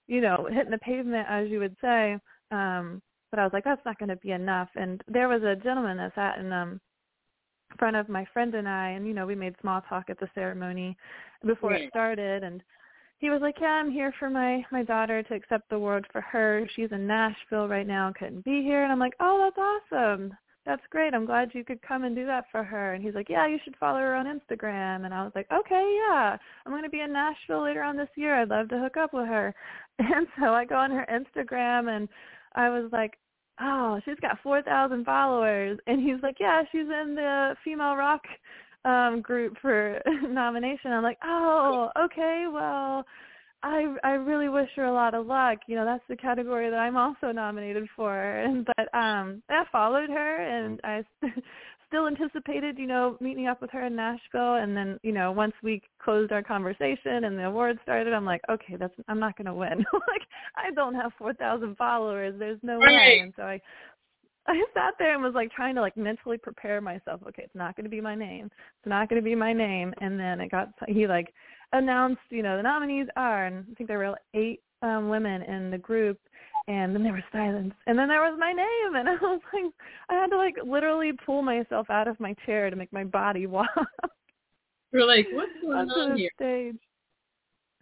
[0.07, 2.19] you know, hitting the pavement as you would say.
[2.51, 4.69] Um, but I was like, that's not going to be enough.
[4.77, 6.81] And there was a gentleman that sat in um
[7.79, 10.29] front of my friend and I and you know, we made small talk at the
[10.35, 10.97] ceremony
[11.45, 11.83] before Right.
[11.85, 12.63] it started and
[13.19, 16.21] he was like, "Yeah, I'm here for my my daughter to accept the award for
[16.21, 16.69] her.
[16.77, 20.83] She's in Nashville right now, couldn't be here." And I'm like, "Oh, that's awesome that's
[20.91, 21.13] great.
[21.15, 22.95] I'm glad you could come and do that for her.
[22.95, 25.05] And he's like, yeah, you should follow her on Instagram.
[25.05, 28.09] And I was like, okay, yeah, I'm going to be in Nashville later on this
[28.17, 28.41] year.
[28.41, 29.55] I'd love to hook up with her.
[29.97, 32.09] And so I go on her Instagram and
[32.57, 33.13] I was like,
[33.61, 35.79] oh, she's got 4,000 followers.
[35.87, 38.23] And he's like, yeah, she's in the female rock
[38.85, 40.91] um group for nomination.
[40.91, 43.05] I'm like, oh, okay, well,
[43.65, 45.59] I I really wish her a lot of luck.
[45.67, 48.15] You know, that's the category that I'm also nominated for.
[48.45, 51.03] And but um I followed her and I
[51.89, 55.55] still anticipated, you know, meeting up with her in Nashville and then, you know, once
[55.63, 59.47] we closed our conversation and the award started, I'm like, okay, that's I'm not going
[59.47, 59.79] to win.
[59.93, 60.23] like
[60.57, 62.35] I don't have 4,000 followers.
[62.39, 63.21] There's no way.
[63.23, 63.61] And so I
[64.47, 67.23] I sat there and was like trying to like mentally prepare myself.
[67.29, 68.47] Okay, it's not going to be my name.
[68.47, 69.95] It's not going to be my name.
[70.03, 71.33] And then it got he like
[71.75, 75.71] announced, you know, the nominees are, and I think there were eight um, women in
[75.71, 76.19] the group,
[76.69, 79.73] and then there was silence, and then there was my name, and I was like,
[80.09, 83.47] I had to like literally pull myself out of my chair to make my body
[83.47, 83.69] walk
[84.93, 86.31] You're like, what's going on the here?
[86.37, 86.81] stage.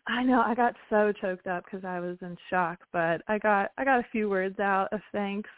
[0.09, 3.71] I know I got so choked up because I was in shock, but I got
[3.79, 5.51] I got a few words out of thanks.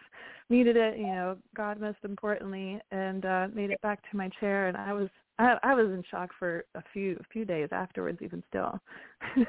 [0.51, 4.69] Needed it, you know, God most importantly, and uh made it back to my chair,
[4.69, 8.19] and I was I, I was in shock for a few a few days afterwards,
[8.23, 8.79] even still.
[9.37, 9.47] Ugh.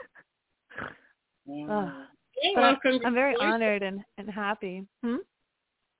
[1.48, 4.86] Yeah, But well, I'm, I'm very honored and, and happy.
[5.04, 5.18] Hmm?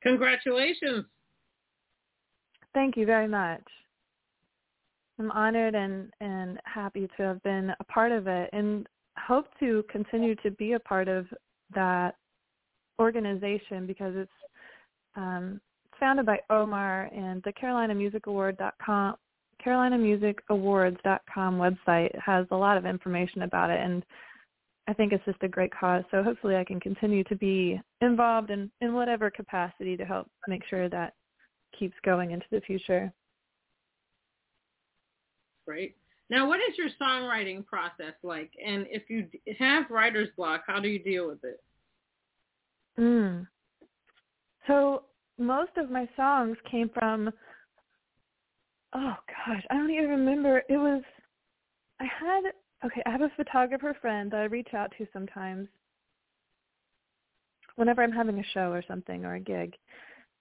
[0.04, 1.06] Congratulations.
[2.74, 3.64] Thank you very much.
[5.18, 8.86] I'm honored and, and happy to have been a part of it and
[9.18, 11.26] hope to continue to be a part of
[11.74, 12.16] that
[13.00, 14.32] organization because it's
[15.16, 15.62] um,
[16.00, 19.16] founded by Omar and the Carolina Music Award.com
[19.66, 24.06] Carolina Music Awards.com website has a lot of information about it and
[24.88, 26.04] I think it's just a great cause.
[26.12, 30.62] So hopefully I can continue to be involved in, in whatever capacity to help make
[30.70, 31.14] sure that
[31.78, 33.12] keeps going into the future.
[35.66, 35.96] Great.
[36.30, 38.52] Now, what is your songwriting process like?
[38.64, 41.64] And if you have writer's block, how do you deal with it?
[43.00, 43.48] Mm.
[44.68, 45.06] So
[45.40, 47.32] most of my songs came from
[48.96, 50.64] oh gosh, I don't even remember.
[50.70, 51.04] It was
[52.00, 52.42] I had
[52.86, 55.68] okay, I have a photographer friend that I reach out to sometimes
[57.76, 59.76] whenever I'm having a show or something or a gig.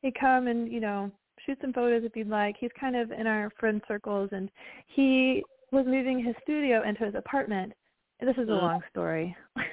[0.02, 1.10] He'd come and, you know,
[1.44, 2.56] shoot some photos if you'd like.
[2.58, 4.50] He's kind of in our friend circles and
[4.86, 7.72] he was moving his studio into his apartment
[8.20, 9.36] this is a long story.
[9.56, 9.68] and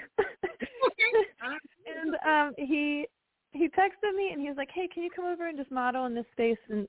[2.28, 3.06] um he
[3.54, 6.06] he texted me and he was like, "Hey, can you come over and just model
[6.06, 6.88] in this space and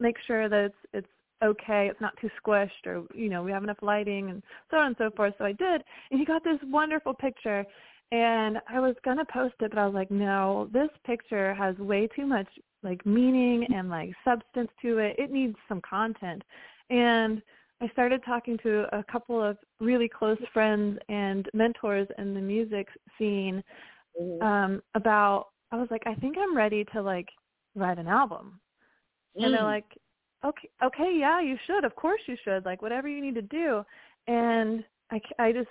[0.00, 1.08] make sure that it's it's
[1.42, 4.88] okay, it's not too squished, or you know, we have enough lighting and so on
[4.88, 7.64] and so forth." So I did, and he got this wonderful picture.
[8.12, 12.06] And I was gonna post it, but I was like, no, this picture has way
[12.14, 12.46] too much
[12.82, 15.16] like meaning and like substance to it.
[15.18, 16.42] It needs some content.
[16.90, 17.40] And
[17.80, 22.86] I started talking to a couple of really close friends and mentors in the music
[23.18, 23.64] scene
[24.20, 24.46] mm-hmm.
[24.46, 27.28] um about I was like, I think I'm ready to like
[27.74, 28.60] write an album.
[29.38, 29.44] Mm.
[29.44, 29.64] And they're mm.
[29.64, 29.86] like,
[30.44, 31.84] okay, okay, yeah, you should.
[31.84, 32.64] Of course you should.
[32.64, 33.82] Like whatever you need to do.
[34.26, 35.68] And I, I just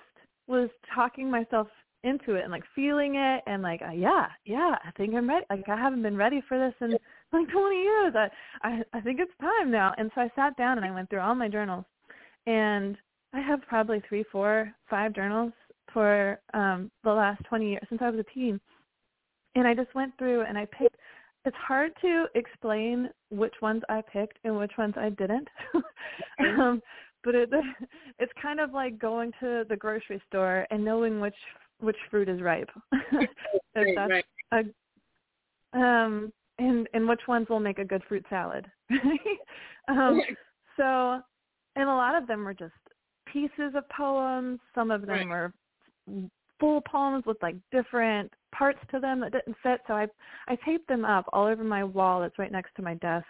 [0.48, 1.68] was talking myself
[2.04, 5.46] into it and like feeling it and like uh, yeah yeah i think i'm ready
[5.52, 6.90] like i haven't been ready for this in
[7.32, 8.28] like 20 years i
[8.64, 11.20] i i think it's time now and so i sat down and i went through
[11.20, 11.86] all my journals
[12.48, 12.98] and
[13.36, 15.54] i have probably three four five journals
[15.94, 18.60] for um the last 20 years since i was a teen
[19.56, 20.96] and I just went through and I picked.
[21.46, 25.48] It's hard to explain which ones I picked and which ones I didn't.
[26.40, 26.82] um,
[27.24, 27.50] but it
[28.20, 31.36] it's kind of like going to the grocery store and knowing which
[31.80, 32.70] which fruit is ripe.
[33.76, 34.26] right, right.
[34.54, 38.66] A, um and and which ones will make a good fruit salad.
[39.88, 40.22] um
[40.78, 41.22] so
[41.76, 42.74] and a lot of them were just
[43.32, 45.28] pieces of poems, some of them right.
[45.28, 45.54] were
[46.62, 49.82] full poems with like different parts to them that didn't fit.
[49.88, 50.08] So I
[50.47, 53.26] I taped them up all over my wall that's right next to my desk.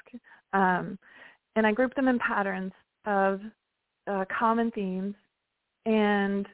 [0.53, 0.99] Um,
[1.55, 2.73] and I grouped them in patterns
[3.05, 3.39] of
[4.07, 5.15] uh, common themes.
[5.85, 6.45] And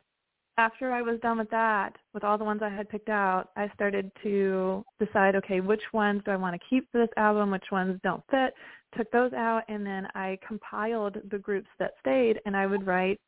[0.57, 3.69] after I was done with that, with all the ones I had picked out, I
[3.75, 7.65] started to decide, okay, which ones do I want to keep for this album, which
[7.71, 8.53] ones don't fit,
[8.97, 13.19] took those out, and then I compiled the groups that stayed, and I would write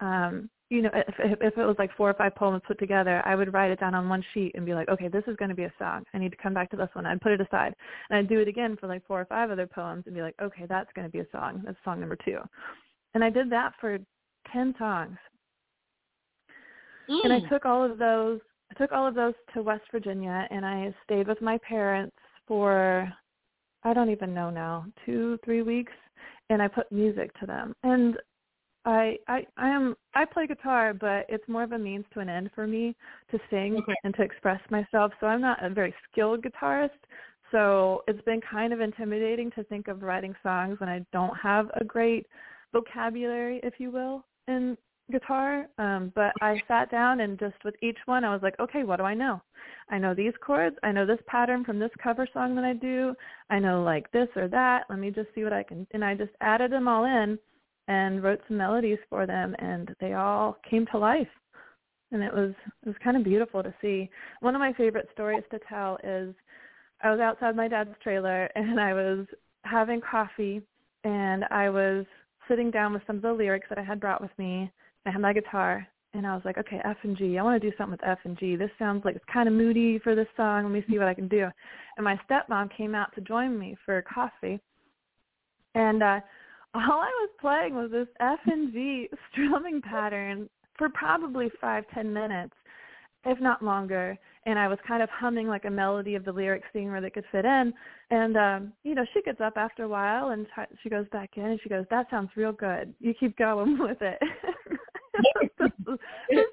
[0.00, 3.36] um, you know, if, if it was like four or five poems put together, I
[3.36, 5.54] would write it down on one sheet and be like, okay, this is going to
[5.54, 6.02] be a song.
[6.12, 7.06] I need to come back to this one.
[7.06, 7.74] I'd put it aside.
[8.10, 10.34] And I'd do it again for like four or five other poems and be like,
[10.42, 11.62] okay, that's going to be a song.
[11.64, 12.38] That's song number two.
[13.14, 13.98] And I did that for
[14.52, 15.16] 10 songs.
[17.08, 17.20] Mm.
[17.22, 17.48] And I mm.
[17.48, 21.28] took all of those, I took all of those to West Virginia and I stayed
[21.28, 22.16] with my parents
[22.48, 23.08] for,
[23.84, 25.92] I don't even know now, two, three weeks.
[26.50, 27.72] And I put music to them.
[27.84, 28.16] And
[28.84, 32.28] I I I am I play guitar, but it's more of a means to an
[32.28, 32.94] end for me
[33.30, 33.94] to sing okay.
[34.04, 35.12] and to express myself.
[35.20, 36.90] So I'm not a very skilled guitarist.
[37.50, 41.70] So it's been kind of intimidating to think of writing songs when I don't have
[41.80, 42.26] a great
[42.72, 44.76] vocabulary, if you will, in
[45.10, 45.66] guitar.
[45.78, 48.96] Um, but I sat down and just with each one, I was like, okay, what
[48.96, 49.40] do I know?
[49.90, 50.76] I know these chords.
[50.82, 53.14] I know this pattern from this cover song that I do.
[53.50, 54.84] I know like this or that.
[54.90, 55.86] Let me just see what I can.
[55.92, 57.38] And I just added them all in
[57.88, 61.28] and wrote some melodies for them and they all came to life.
[62.12, 64.08] And it was it was kind of beautiful to see.
[64.40, 66.34] One of my favorite stories to tell is
[67.02, 69.26] i was outside my dad's trailer and i was
[69.64, 70.62] having coffee
[71.02, 72.06] and i was
[72.48, 74.70] sitting down with some of the lyrics that i had brought with me.
[75.06, 77.36] I had my guitar and i was like okay f and g.
[77.38, 78.56] I want to do something with f and g.
[78.56, 80.64] This sounds like it's kind of moody for this song.
[80.64, 81.48] Let me see what i can do.
[81.96, 84.60] And my stepmom came out to join me for coffee
[85.74, 86.20] and uh
[86.74, 92.12] all I was playing was this F and G strumming pattern for probably five, ten
[92.12, 92.54] minutes,
[93.24, 94.18] if not longer.
[94.46, 97.10] And I was kind of humming like a melody of the lyrics, seeing where they
[97.10, 97.72] could fit in.
[98.10, 101.30] And um, you know, she gets up after a while and t- she goes back
[101.36, 102.92] in and she goes, "That sounds real good.
[103.00, 104.18] You keep going with it."
[105.58, 105.98] the, the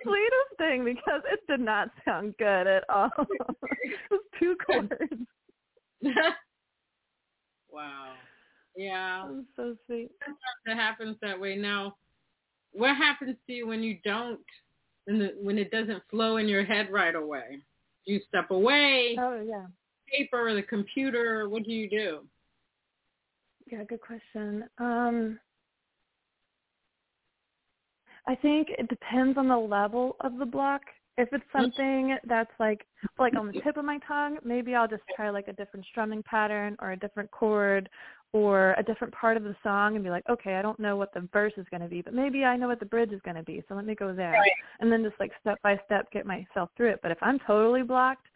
[0.04, 3.10] sweetest thing because it did not sound good at all.
[3.18, 5.14] it was two chords.
[7.72, 8.14] wow.
[8.76, 9.28] Yeah.
[9.30, 10.12] That's so sweet.
[10.66, 11.56] That happens that way.
[11.56, 11.96] Now,
[12.72, 14.40] what happens to you when you don't,
[15.06, 17.60] when, the, when it doesn't flow in your head right away?
[18.06, 19.16] Do you step away?
[19.20, 19.66] Oh, yeah.
[20.12, 21.50] Paper or the computer?
[21.50, 22.20] What do you do?
[23.72, 24.66] Yeah, good question.
[24.80, 25.40] Um,
[28.28, 30.82] I think it depends on the level of the block.
[31.18, 31.62] If it's mm-hmm.
[31.62, 32.86] something that's like
[33.20, 36.24] like on the tip of my tongue, maybe I'll just try like a different strumming
[36.24, 37.90] pattern or a different chord
[38.34, 41.14] or a different part of the song and be like, okay, I don't know what
[41.14, 43.36] the verse is going to be, but maybe I know what the bridge is going
[43.36, 44.32] to be, so let me go there.
[44.32, 44.52] Right.
[44.80, 47.00] And then just like step by step get myself through it.
[47.02, 48.28] But if I'm totally blocked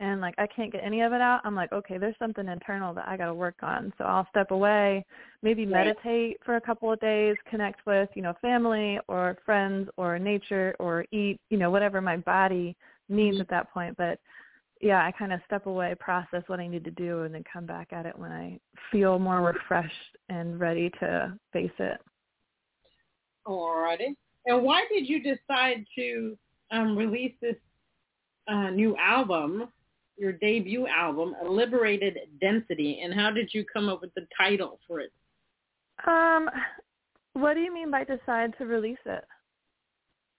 [0.00, 2.92] and like I can't get any of it out, I'm like, okay, there's something internal
[2.94, 3.92] that I got to work on.
[3.96, 5.04] So I'll step away,
[5.42, 5.86] maybe right.
[5.86, 10.74] meditate for a couple of days, connect with, you know, family or friends or nature
[10.80, 12.74] or eat, you know, whatever my body
[13.08, 13.42] needs mm-hmm.
[13.42, 13.96] at that point.
[13.96, 14.18] But
[14.84, 17.64] yeah, I kind of step away, process what I need to do, and then come
[17.64, 18.60] back at it when I
[18.92, 19.92] feel more refreshed
[20.28, 21.98] and ready to face it.
[23.46, 24.14] Alrighty.
[24.44, 26.36] And why did you decide to
[26.70, 27.56] um, release this
[28.46, 29.68] uh, new album,
[30.18, 35.00] your debut album, Liberated Density, and how did you come up with the title for
[35.00, 35.12] it?
[36.06, 36.50] Um,
[37.32, 39.24] what do you mean by decide to release it?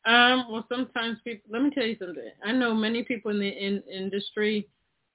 [0.06, 1.50] Um, well, sometimes people.
[1.52, 2.24] Let me tell you something.
[2.44, 4.68] I know many people in the in, industry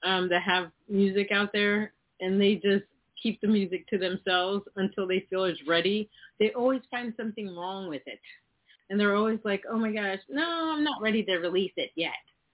[0.03, 2.85] um, that have music out there, and they just
[3.22, 6.09] keep the music to themselves until they feel it's ready.
[6.40, 8.18] They always find something wrong with it,
[8.88, 12.11] and they're always like, "Oh my gosh, no, I'm not ready to release it yet."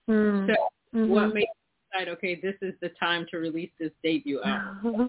[0.08, 0.46] Mm.
[0.46, 0.54] So,
[0.94, 1.08] mm-hmm.
[1.08, 2.08] what made you decide?
[2.16, 5.08] Okay, this is the time to release this debut album.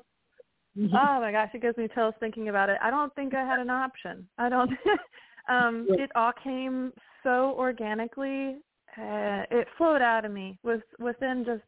[0.79, 2.77] oh my gosh, it gives me chills thinking about it.
[2.81, 4.25] I don't think I had an option.
[4.37, 4.71] I don't.
[5.49, 8.57] um, it all came so organically.
[8.97, 11.61] Uh, it flowed out of me with within just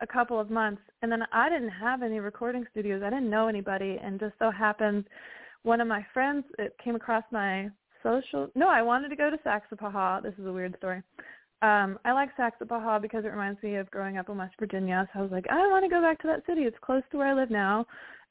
[0.00, 3.02] a couple of months, and then I didn't have any recording studios.
[3.04, 5.04] I didn't know anybody, and just so happened,
[5.62, 7.68] one of my friends it came across my
[8.02, 8.48] social.
[8.54, 10.22] No, I wanted to go to Saxapahaw.
[10.22, 11.02] This is a weird story.
[11.62, 15.08] Um, I like Saxapahaw because it reminds me of growing up in West Virginia.
[15.12, 16.62] So I was like, I want to go back to that city.
[16.62, 17.86] It's close to where I live now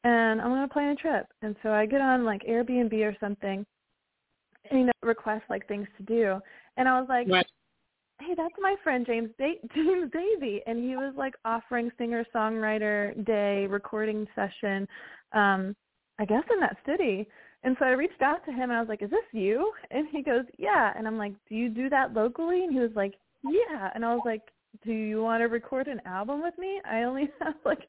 [0.06, 1.28] and I'm gonna plan a trip.
[1.42, 3.66] And so I get on like Airbnb or something,
[4.70, 6.40] and you know, request like things to do.
[6.78, 7.46] And I was like, right.
[8.20, 13.26] hey, that's my friend James da- James Davy, and he was like offering singer songwriter
[13.26, 14.88] day recording session,
[15.34, 15.76] um,
[16.20, 17.28] I guess in that city.
[17.64, 19.72] And so I reached out to him and I was like, is this you?
[19.90, 20.94] And he goes, yeah.
[20.96, 22.64] And I'm like, do you do that locally?
[22.64, 23.90] And he was like, yeah.
[23.96, 24.44] And I was like,
[24.84, 26.80] do you want to record an album with me?
[26.90, 27.88] I only have like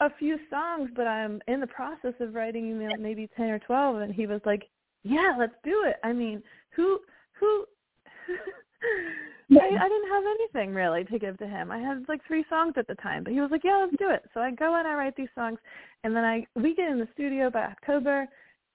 [0.00, 3.96] a few songs, but I'm in the process of writing maybe ten or twelve.
[3.96, 4.68] And he was like,
[5.02, 7.00] "Yeah, let's do it." I mean, who
[7.32, 7.66] who?
[9.52, 11.70] I, I didn't have anything really to give to him.
[11.70, 14.10] I had like three songs at the time, but he was like, "Yeah, let's do
[14.10, 15.58] it." So I go and I write these songs,
[16.04, 18.28] and then I we get in the studio by October,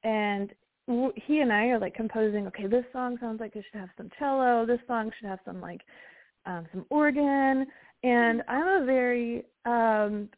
[0.04, 0.54] and
[0.88, 2.46] he and I are like composing.
[2.48, 4.66] Okay, this song sounds like it should have some cello.
[4.66, 5.82] This song should have some like
[6.46, 7.66] um, some organ.
[8.04, 10.30] And I'm a very um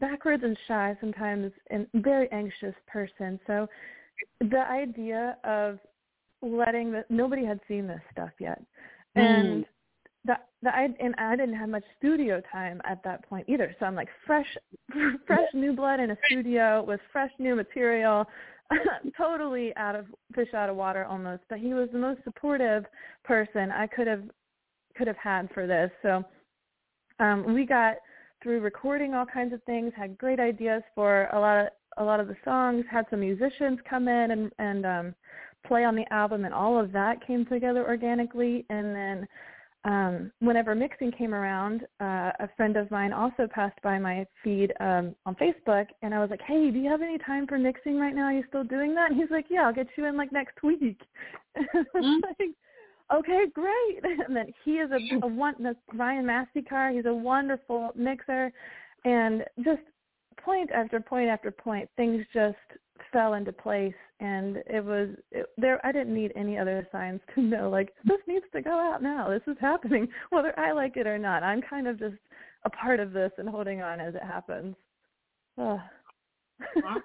[0.00, 3.38] backwards and shy sometimes and very anxious person.
[3.46, 3.66] So
[4.40, 5.78] the idea of
[6.42, 8.62] letting the nobody had seen this stuff yet.
[9.14, 9.66] And mm.
[10.24, 13.74] the the I and I didn't have much studio time at that point either.
[13.78, 14.46] So I'm like fresh
[15.26, 18.26] fresh new blood in a studio with fresh new material.
[19.18, 21.42] totally out of fish out of water almost.
[21.48, 22.84] But he was the most supportive
[23.24, 24.22] person I could have
[24.96, 25.90] could have had for this.
[26.02, 26.24] So
[27.20, 27.96] um we got
[28.42, 32.20] through recording all kinds of things, had great ideas for a lot of a lot
[32.20, 35.14] of the songs, had some musicians come in and and um
[35.66, 39.28] play on the album and all of that came together organically and then
[39.84, 44.72] um whenever mixing came around, uh a friend of mine also passed by my feed
[44.80, 47.98] um on Facebook and I was like, "Hey, do you have any time for mixing
[47.98, 48.26] right now?
[48.26, 50.62] Are you still doing that?" And he's like, "Yeah, I'll get you in like next
[50.62, 51.00] week."
[51.58, 52.20] mm-hmm.
[52.38, 52.54] like,
[53.14, 54.00] okay, great.
[54.26, 55.54] And then he is a, a one,
[55.94, 58.52] Ryan Masseycar, he's a wonderful mixer.
[59.04, 59.82] And just
[60.42, 62.56] point after point after point, things just
[63.12, 63.94] fell into place.
[64.20, 68.20] And it was, it, there, I didn't need any other signs to know, like, this
[68.26, 69.28] needs to go out now.
[69.28, 71.42] This is happening, whether I like it or not.
[71.42, 72.16] I'm kind of just
[72.64, 74.76] a part of this and holding on as it happens.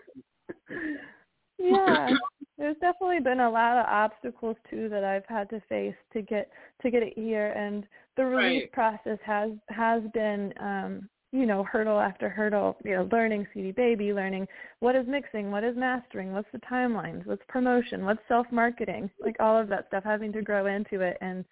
[1.60, 2.10] yeah
[2.58, 6.50] there's definitely been a lot of obstacles too that I've had to face to get
[6.82, 8.72] to get it here and the release right.
[8.72, 14.14] process has has been um you know hurdle after hurdle you know learning CD baby
[14.14, 14.48] learning
[14.80, 19.36] what is mixing what is mastering what's the timelines what's promotion what's self marketing like
[19.40, 21.46] all of that stuff having to grow into it and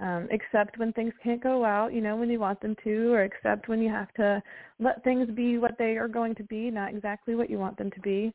[0.00, 3.22] um accept when things can't go out you know when you want them to or
[3.22, 4.42] accept when you have to
[4.78, 7.90] let things be what they are going to be not exactly what you want them
[7.90, 8.32] to be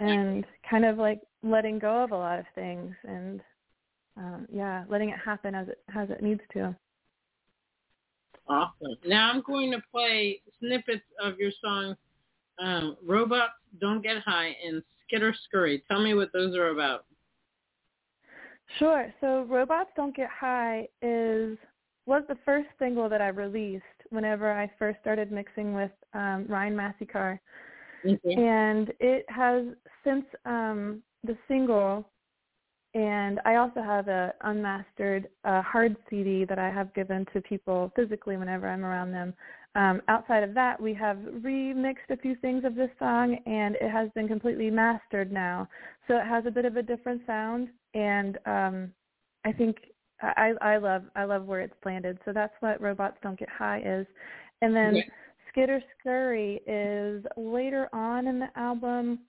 [0.00, 3.40] and kind of like letting go of a lot of things and
[4.16, 6.74] um, yeah, letting it happen as it as it needs to.
[8.48, 8.96] Awesome.
[9.06, 11.96] Now I'm going to play snippets of your song
[12.58, 17.06] um, "Robots Don't Get High" and "Skitter Scurry." Tell me what those are about.
[18.78, 19.12] Sure.
[19.20, 21.56] So "Robots Don't Get High" is
[22.06, 26.74] was the first single that I released whenever I first started mixing with um, Ryan
[26.74, 27.38] Masseycar.
[28.04, 28.38] Mm-hmm.
[28.38, 29.64] And it has
[30.04, 32.06] since um, the single,
[32.94, 37.92] and I also have a unmastered uh, hard CD that I have given to people
[37.96, 39.34] physically whenever I'm around them.
[39.74, 43.90] Um, outside of that, we have remixed a few things of this song, and it
[43.90, 45.68] has been completely mastered now.
[46.06, 48.92] So it has a bit of a different sound, and um,
[49.44, 49.76] I think
[50.22, 52.18] I, I love I love where it's landed.
[52.24, 54.06] So that's what Robots Don't Get High is,
[54.62, 54.96] and then.
[54.96, 55.02] Yeah
[55.54, 59.20] Skitter Scurry is later on in the album.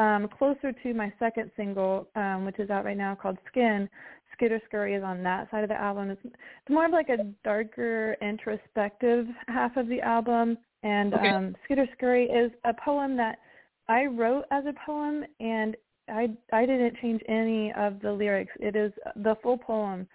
[0.00, 3.88] Um, closer to my second single, um, which is out right now called Skin.
[4.32, 6.08] Skitter Scurry is on that side of the album.
[6.08, 10.56] It's, it's more of like a darker, introspective half of the album.
[10.82, 11.28] And Okay.
[11.28, 13.38] um, Skitter Scurry is a poem that
[13.88, 15.76] I wrote as a poem, and
[16.08, 18.52] I I didn't change any of the lyrics.
[18.58, 20.08] It is the full poem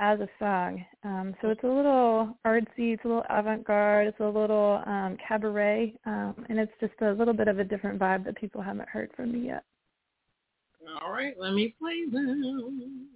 [0.00, 0.84] as a song.
[1.04, 5.94] Um, so it's a little artsy, it's a little avant-garde, it's a little um, cabaret,
[6.06, 9.10] um, and it's just a little bit of a different vibe that people haven't heard
[9.16, 9.64] from me yet.
[11.02, 13.08] All right, let me play them.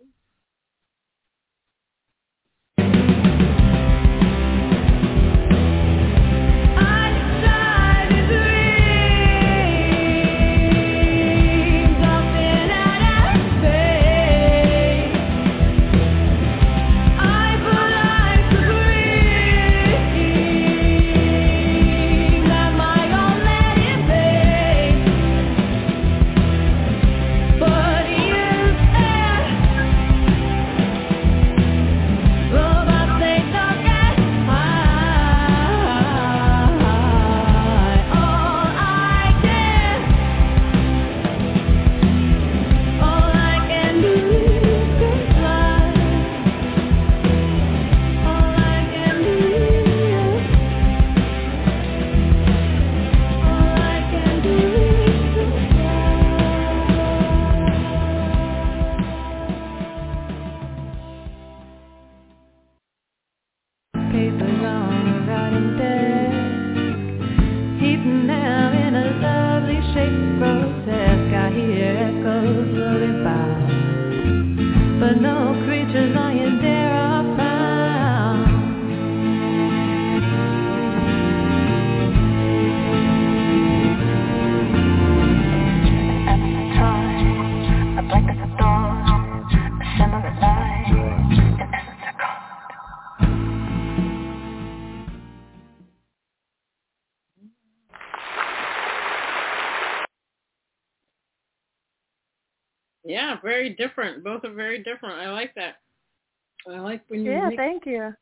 [103.42, 104.24] Very different.
[104.24, 105.16] Both are very different.
[105.20, 105.76] I like that.
[106.70, 108.14] I like when you Yeah, mix, thank you.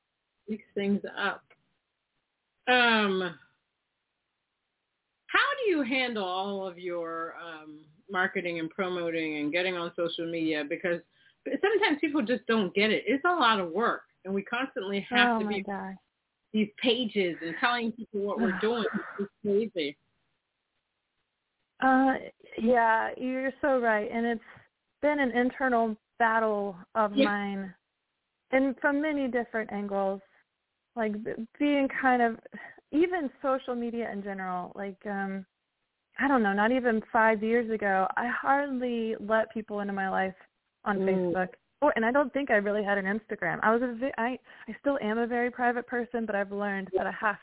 [0.48, 1.42] mix things up.
[2.68, 3.34] Um,
[5.26, 10.30] how do you handle all of your um, marketing and promoting and getting on social
[10.30, 10.64] media?
[10.68, 11.00] Because
[11.44, 13.04] sometimes people just don't get it.
[13.06, 15.94] It's a lot of work, and we constantly have oh to be god.
[16.52, 18.84] these pages and telling people what we're doing.
[19.18, 19.96] It's crazy.
[21.82, 22.14] Uh,
[22.60, 24.42] yeah, you're so right, and it's
[25.02, 27.26] been an internal battle of Yeah.
[27.26, 27.74] mine,
[28.50, 30.20] and from many different angles,
[30.96, 31.14] like
[31.58, 32.38] being kind of
[32.90, 34.72] even social media in general.
[34.74, 35.46] Like, um,
[36.18, 40.34] I don't know, not even five years ago, I hardly let people into my life
[40.84, 41.06] on Mm.
[41.06, 41.54] Facebook.
[41.82, 43.58] Oh, and I don't think I really had an Instagram.
[43.62, 44.38] I was a vi- I
[44.68, 47.38] I still am a very private person, but I've learned that I have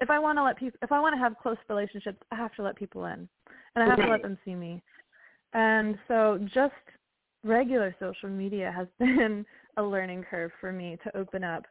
[0.00, 2.52] if I want to let people if I want to have close relationships, I have
[2.56, 3.28] to let people in.
[3.74, 4.82] And I have to let them see me.
[5.54, 6.72] And so just
[7.44, 9.44] regular social media has been
[9.76, 11.64] a learning curve for me to open up.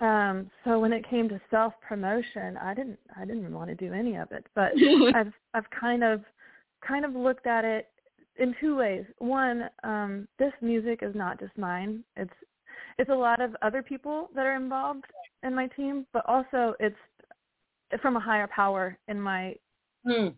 [0.00, 3.92] Um, so when it came to self promotion, I didn't I didn't want to do
[3.92, 4.44] any of it.
[4.54, 4.72] But
[5.14, 6.22] I've I've kind of
[6.86, 7.88] kind of looked at it
[8.36, 9.04] in two ways.
[9.18, 12.02] One, um, this music is not just mine.
[12.16, 12.32] It's
[12.98, 15.04] it's a lot of other people that are involved
[15.44, 16.96] in my team, but also it's
[18.02, 19.54] from a higher power in my
[20.04, 20.28] Hmm.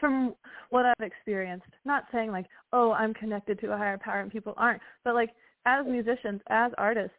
[0.00, 0.34] From
[0.70, 1.66] what I've experienced.
[1.84, 5.30] Not saying like, oh, I'm connected to a higher power and people aren't, but like
[5.66, 7.16] as musicians, as artists,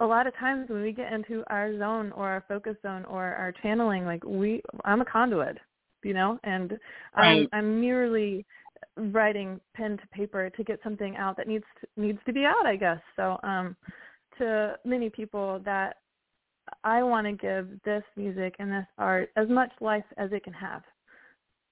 [0.00, 3.24] a lot of times when we get into our zone or our focus zone or
[3.24, 5.58] our channeling, like we, I'm a conduit,
[6.02, 6.78] you know, and
[7.16, 7.48] Right.
[7.52, 8.46] I'm I'm merely
[8.96, 12.66] writing pen to paper to get something out that needs to, needs to be out,
[12.66, 13.00] I guess.
[13.16, 13.76] So, um,
[14.38, 15.96] to many people that
[16.84, 20.52] I want to give this music and this art as much life as it can
[20.52, 20.82] have,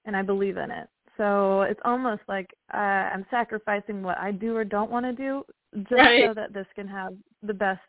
[0.07, 0.87] and I believe in it.
[1.17, 5.43] So it's almost like uh, I'm sacrificing what I do or don't want to do
[5.83, 6.23] just Right.
[6.25, 7.81] so that this can have the best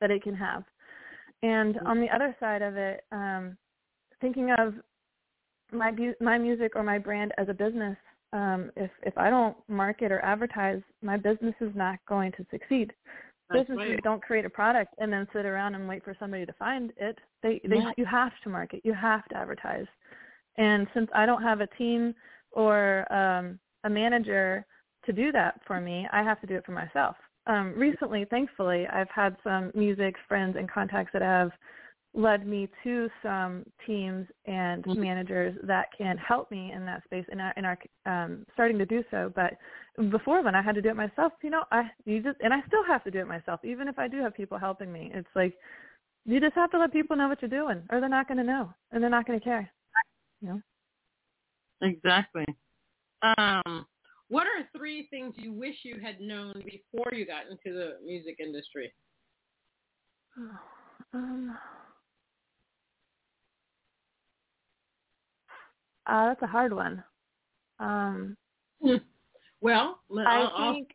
[0.00, 0.64] that it can have.
[1.42, 3.56] And on the other side of it, um,
[4.20, 4.74] thinking of
[5.72, 7.96] my bu- my music or my brand as a business,
[8.32, 12.92] um, if if I don't market or advertise, my business is not going to succeed
[13.50, 14.02] That's businesses right.
[14.02, 17.18] don't create a product and then sit around and wait for somebody to find it.
[17.42, 17.94] They they Right.
[17.98, 18.80] you have to market.
[18.84, 19.86] You have to advertise.
[20.58, 22.14] And since I don't have a team
[22.52, 24.64] or um a manager
[25.04, 27.16] to do that for me, I have to do it for myself.
[27.46, 31.50] Um recently, thankfully, I've had some music friends and contacts that have
[32.14, 34.96] led me to some teams and Mhm.
[34.96, 38.86] managers that can help me in that space and are, and are um, starting to
[38.86, 39.30] do so.
[39.34, 39.58] But
[40.10, 41.34] before then, I had to do it myself.
[41.42, 43.98] You know, I you just and I still have to do it myself, even if
[43.98, 45.10] I do have people helping me.
[45.14, 45.54] It's like
[46.24, 48.44] you just have to let people know what you're doing, or they're not going to
[48.44, 49.70] know, and they're not going to care.
[50.46, 50.60] Know.
[51.82, 52.44] Exactly.
[53.22, 53.86] Um,
[54.28, 58.36] what are three things you wish you had known before you got into the music
[58.40, 58.92] industry?
[61.14, 61.56] Um,
[66.06, 67.02] uh, that's a hard one.
[67.78, 68.36] Um,
[69.62, 70.88] Well, I I'll- think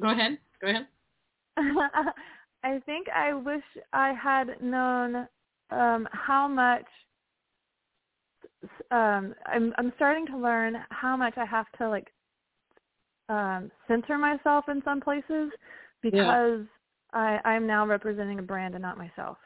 [0.00, 0.38] go ahead.
[0.60, 0.86] Go ahead.
[2.62, 5.26] I think I wish I had known
[5.70, 6.84] um, how much.
[8.90, 12.12] Um, I'm I'm starting to learn how much I have to like
[13.28, 15.50] um, censor myself in some places
[16.02, 16.62] because
[17.12, 19.38] I I'm now representing a brand and not myself.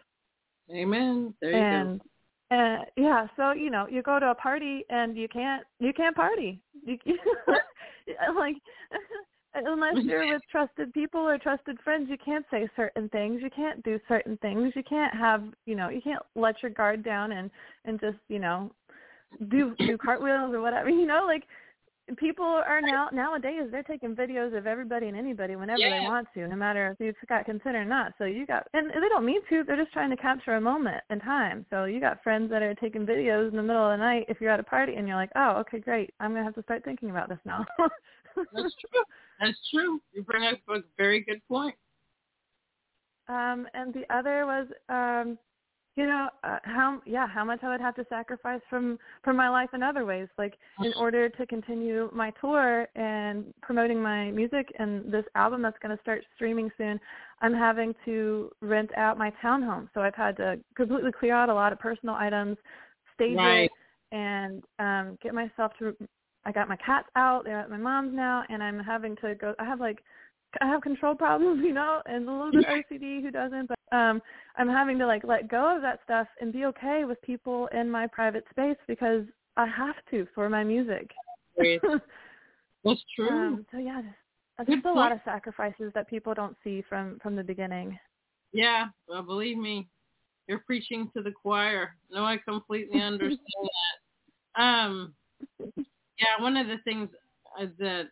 [0.70, 1.34] Amen.
[1.40, 2.00] There you and
[2.50, 6.16] and yeah, so you know, you go to a party and you can't you can't
[6.16, 6.60] party.
[6.84, 6.96] You,
[8.34, 8.56] like
[9.54, 13.40] unless you're with trusted people or trusted friends, you can't say certain things.
[13.42, 14.72] You can't do certain things.
[14.74, 17.50] You can't have you know you can't let your guard down and
[17.84, 18.70] and just you know
[19.50, 20.88] do do cartwheels or whatever.
[20.98, 21.44] You know, like
[22.16, 26.48] people are now nowadays they're taking videos of everybody and anybody whenever they want to,
[26.48, 28.14] no matter if you've got consent or not.
[28.18, 31.02] So you got and they don't mean to, they're just trying to capture a moment
[31.10, 31.66] in time.
[31.70, 34.40] So you got friends that are taking videos in the middle of the night if
[34.40, 36.14] you're at a party and you're like, Oh, okay, great.
[36.18, 37.66] I'm gonna have to start thinking about this now.
[38.36, 39.02] That's true.
[39.40, 40.00] That's true.
[40.14, 41.74] You bring up a very good point.
[43.28, 45.38] um and the other was um
[45.98, 49.48] you know uh, how yeah how much i would have to sacrifice from from my
[49.48, 50.54] life in other ways like
[50.86, 55.94] in order to continue my tour and promoting my music and this album that's going
[55.94, 57.00] to start streaming soon
[57.42, 61.54] i'm having to rent out my townhome so i've had to completely clear out a
[61.54, 62.56] lot of personal items
[63.14, 63.64] stage Right.
[63.64, 63.72] it
[64.12, 65.94] and um get myself to
[66.44, 69.52] i got my cats out they're at my mom's now and i'm having to go
[69.58, 69.98] i have like
[70.60, 74.20] I have control problems, you know, and a little bit OCD who doesn't, but um
[74.56, 77.90] I'm having to like let go of that stuff and be okay with people in
[77.90, 79.24] my private space because
[79.56, 81.10] I have to for my music.
[82.84, 83.28] That's true.
[83.28, 84.02] um so yeah,
[84.56, 87.98] that's just a lot of sacrifices that people don't see from from the beginning.
[88.52, 88.86] yeah.
[89.08, 89.88] Well, believe me,
[90.46, 91.96] you're preaching to the choir.
[92.10, 93.38] No, I completely understand
[94.56, 94.62] that.
[94.62, 95.14] Um,
[95.58, 96.40] yeah.
[96.40, 97.08] One of the things
[97.60, 98.08] uh, that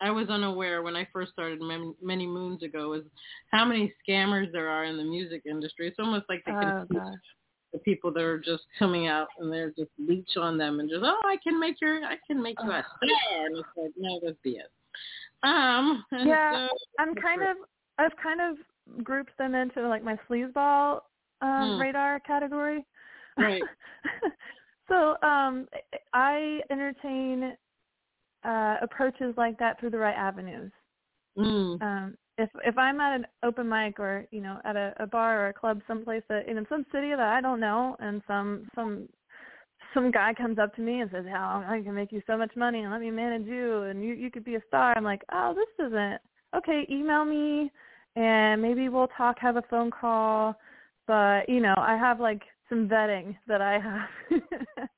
[0.00, 3.04] I was unaware when I first started many, many moons ago is
[3.50, 5.88] how many scammers there are in the music industry.
[5.88, 7.14] It's almost like they Oh can see gosh.
[7.72, 11.02] the people that are just coming out and they're just leech on them and just
[11.04, 14.20] oh I can make your I can make you a star and it's like no
[14.22, 14.62] that's BS.
[15.42, 17.56] Um Yeah, so, I'm kind of
[17.98, 21.00] I've kind of grouped them into like my sleazeball
[21.42, 21.80] um Hmm.
[21.80, 22.86] radar category.
[23.36, 23.62] Right.
[24.88, 25.68] so um
[26.14, 27.56] I entertain
[28.44, 30.72] uh approaches like that through the right avenues.
[31.36, 35.06] mm, Um if if I'm at an open mic or, you know, at a, a
[35.06, 38.68] bar or a club someplace that in some city that I don't know and some
[38.74, 39.08] some
[39.94, 42.54] some guy comes up to me and says, "How I can make you so much
[42.56, 45.22] money and let me manage you and you you could be a star." I'm like,
[45.32, 46.20] "Oh, this isn't
[46.56, 46.86] okay.
[46.90, 47.70] Email me
[48.16, 50.56] and maybe we'll talk, have a phone call."
[51.06, 54.40] But you know, I have like some vetting that I have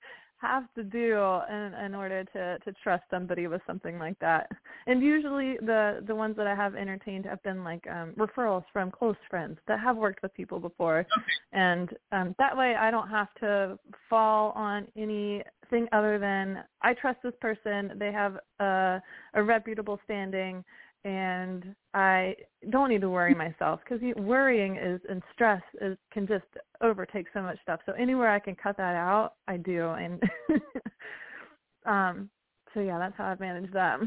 [0.40, 1.18] have to do
[1.50, 4.50] in in order to to trust somebody with something like that.
[4.86, 8.90] And usually the the ones that I have entertained have been like um referrals from
[8.90, 11.06] close friends that have worked with people before.
[11.52, 13.78] And um that way I don't have to
[14.08, 19.02] fall on anything other than I trust this person, they have a
[19.34, 20.64] a reputable standing
[21.04, 22.36] and I
[22.70, 26.44] don't need to worry myself because worrying is and stress is can just
[26.82, 27.80] overtake so much stuff.
[27.86, 29.88] So anywhere I can cut that out, I do.
[29.90, 30.22] And
[31.86, 32.30] um,
[32.74, 34.00] so yeah, that's how I've managed that.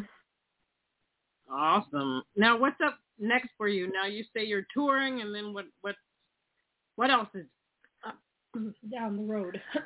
[1.52, 2.24] awesome.
[2.36, 3.92] Now what's up next for you?
[3.92, 5.96] Now you say you're touring and then what what
[6.96, 7.46] what else is
[8.92, 9.62] down the road?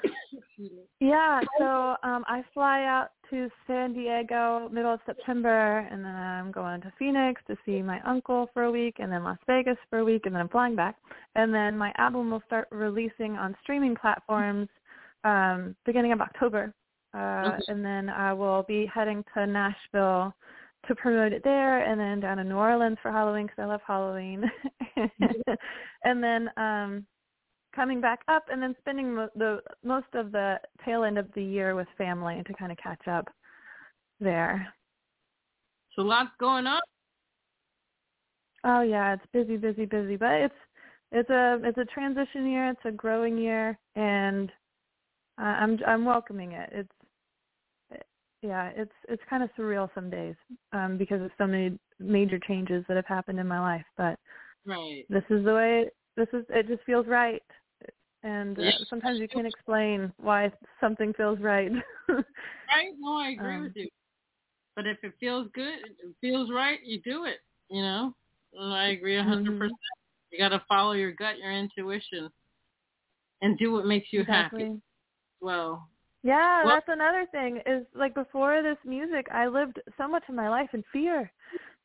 [1.00, 6.52] Yeah, so um I fly out to San Diego middle of September and then I'm
[6.52, 10.00] going to Phoenix to see my uncle for a week and then Las Vegas for
[10.00, 10.96] a week and then I'm flying back.
[11.36, 14.68] And then my album will start releasing on streaming platforms
[15.24, 16.74] um beginning of October.
[17.14, 20.34] Uh and then I will be heading to Nashville
[20.88, 23.82] to promote it there and then down to New Orleans for Halloween because I love
[23.86, 24.44] Halloween.
[26.04, 27.06] and then um
[27.78, 31.44] coming back up and then spending mo- the most of the tail end of the
[31.44, 33.28] year with family to kind of catch up
[34.20, 34.68] there.
[35.96, 36.82] So lots going on.
[38.64, 40.56] Oh yeah, it's busy, busy, busy, but it's
[41.12, 42.70] it's a it's a transition year.
[42.70, 44.52] It's a growing year, and
[45.38, 46.70] I'm I'm welcoming it.
[46.74, 48.02] It's
[48.42, 50.36] yeah, it's it's kind of surreal some days
[50.74, 53.86] um, because of so many major changes that have happened in my life.
[53.96, 54.18] But
[54.66, 55.06] right.
[55.10, 55.86] this is the way.
[56.16, 56.68] This is it.
[56.68, 57.44] Just feels right,
[58.24, 61.72] and uh, sometimes you can't explain why something feels right.
[62.70, 62.94] Right?
[63.00, 63.90] No, I agree Um, with you.
[64.76, 67.38] But if it feels good, it feels right, you do it.
[67.70, 68.14] You know,
[68.54, 69.60] and I agree a 100 Mhm.
[69.60, 69.78] percent.
[70.32, 72.30] You got to follow your gut, your intuition,
[73.42, 74.82] and do what makes you happy.
[75.42, 75.90] Well,
[76.24, 77.62] Yeah, Well- that's another thing.
[77.66, 81.32] Is like before this music, I lived so much of my life in fear,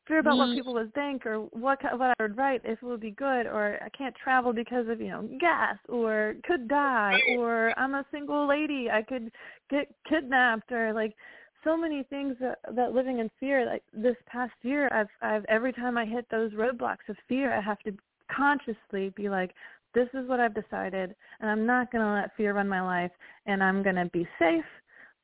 [0.05, 0.55] fear about what Mm.
[0.55, 3.79] people would think or what what I would write if it would be good, or
[3.81, 8.45] I can't travel because of you know gas, or could die, or I'm a single
[8.47, 9.31] lady, I could
[9.69, 11.15] get kidnapped, or like
[11.63, 13.65] so many things that that living in fear.
[13.65, 17.61] Like this past year, I've I've every time I hit those roadblocks of fear, I
[17.61, 17.93] have to
[18.29, 19.53] consciously be like,
[19.93, 23.11] this is what I've decided, and I'm not going to let fear run my life,
[23.45, 24.65] and I'm going to be safe,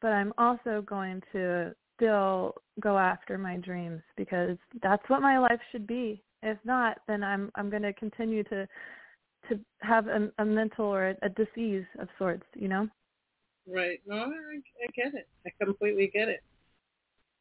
[0.01, 5.59] but I'm also going to still go after my dreams because that's what my life
[5.71, 6.23] should be.
[6.41, 8.67] If not, then I'm I'm going to continue to
[9.49, 12.87] to have a, a mental or a, a disease of sorts, you know.
[13.67, 13.99] right.
[14.05, 15.27] No, I, I get it.
[15.45, 16.41] I completely get it.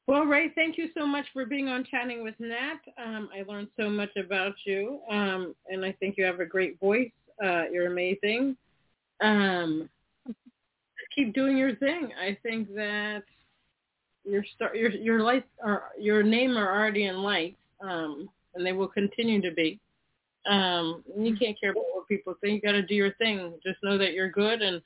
[0.07, 2.81] Well, Rae, thank you so much for being on Chatting with Nat.
[3.05, 6.81] Um, I learned so much about you, um, and I think you have a great
[6.81, 7.11] voice.
[7.45, 8.57] Uh, you're amazing.
[9.21, 9.91] Um,
[11.15, 12.11] keep doing your thing.
[12.19, 13.25] I think that
[14.25, 18.73] your star, your your lights are your name are already in lights, um, and they
[18.73, 19.79] will continue to be.
[20.49, 22.63] Um, you can't care about what people think.
[22.63, 23.55] You got to do your thing.
[23.65, 24.81] Just know that you're good and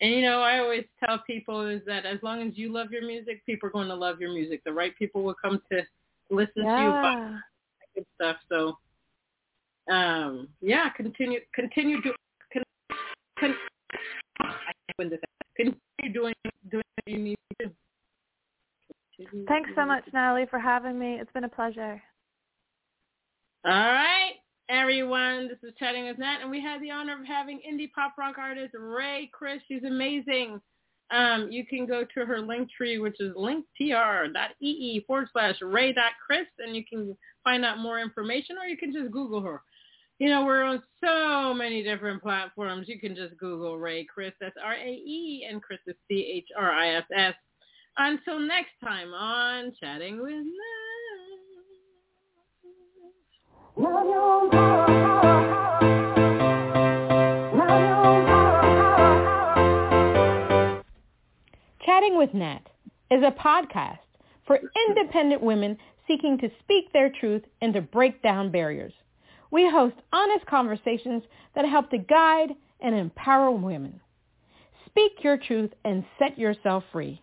[0.00, 3.06] and you know, I always tell people is that as long as you love your
[3.06, 4.62] music, people are going to love your music.
[4.64, 5.82] The right people will come to
[6.30, 7.38] listen to you about Yeah.
[7.94, 8.36] good stuff.
[8.50, 8.76] So,
[9.90, 12.12] um, yeah, continue, continue do,
[12.52, 12.62] con,
[13.40, 13.54] con,
[14.40, 15.20] I can't win this.
[15.56, 16.34] Continue doing
[16.70, 17.72] doing what you need to do.
[19.16, 21.18] Continue Thanks so much, Natalie, for having me.
[21.20, 22.02] It's been a pleasure.
[23.64, 24.34] All right,
[24.68, 25.48] everyone.
[25.48, 28.36] This is Chatting with Nat, and we had the honor of having indie pop rock
[28.38, 29.60] artist Rae Chriss.
[29.68, 30.60] She's amazing.
[31.10, 36.76] Um, you can go to her link tree, which is linktr.ee forward slash rae.chriss, and
[36.76, 39.62] you can find out more information, or you can just Google her.
[40.18, 42.88] You know, we're on so many different platforms.
[42.88, 44.32] You can just Google Rae Chriss.
[44.40, 47.34] That's R-A-E, and Chriss is C-H-R-I-S-S.
[47.98, 50.86] Until next time on Chatting with Nat.
[61.86, 62.60] Chatting with Nat
[63.10, 63.98] is a podcast
[64.46, 68.92] for independent women seeking to speak their truth and to break down barriers.
[69.50, 71.22] We host honest conversations
[71.54, 74.00] that help to guide and empower women.
[74.84, 77.22] Speak your truth and set yourself free.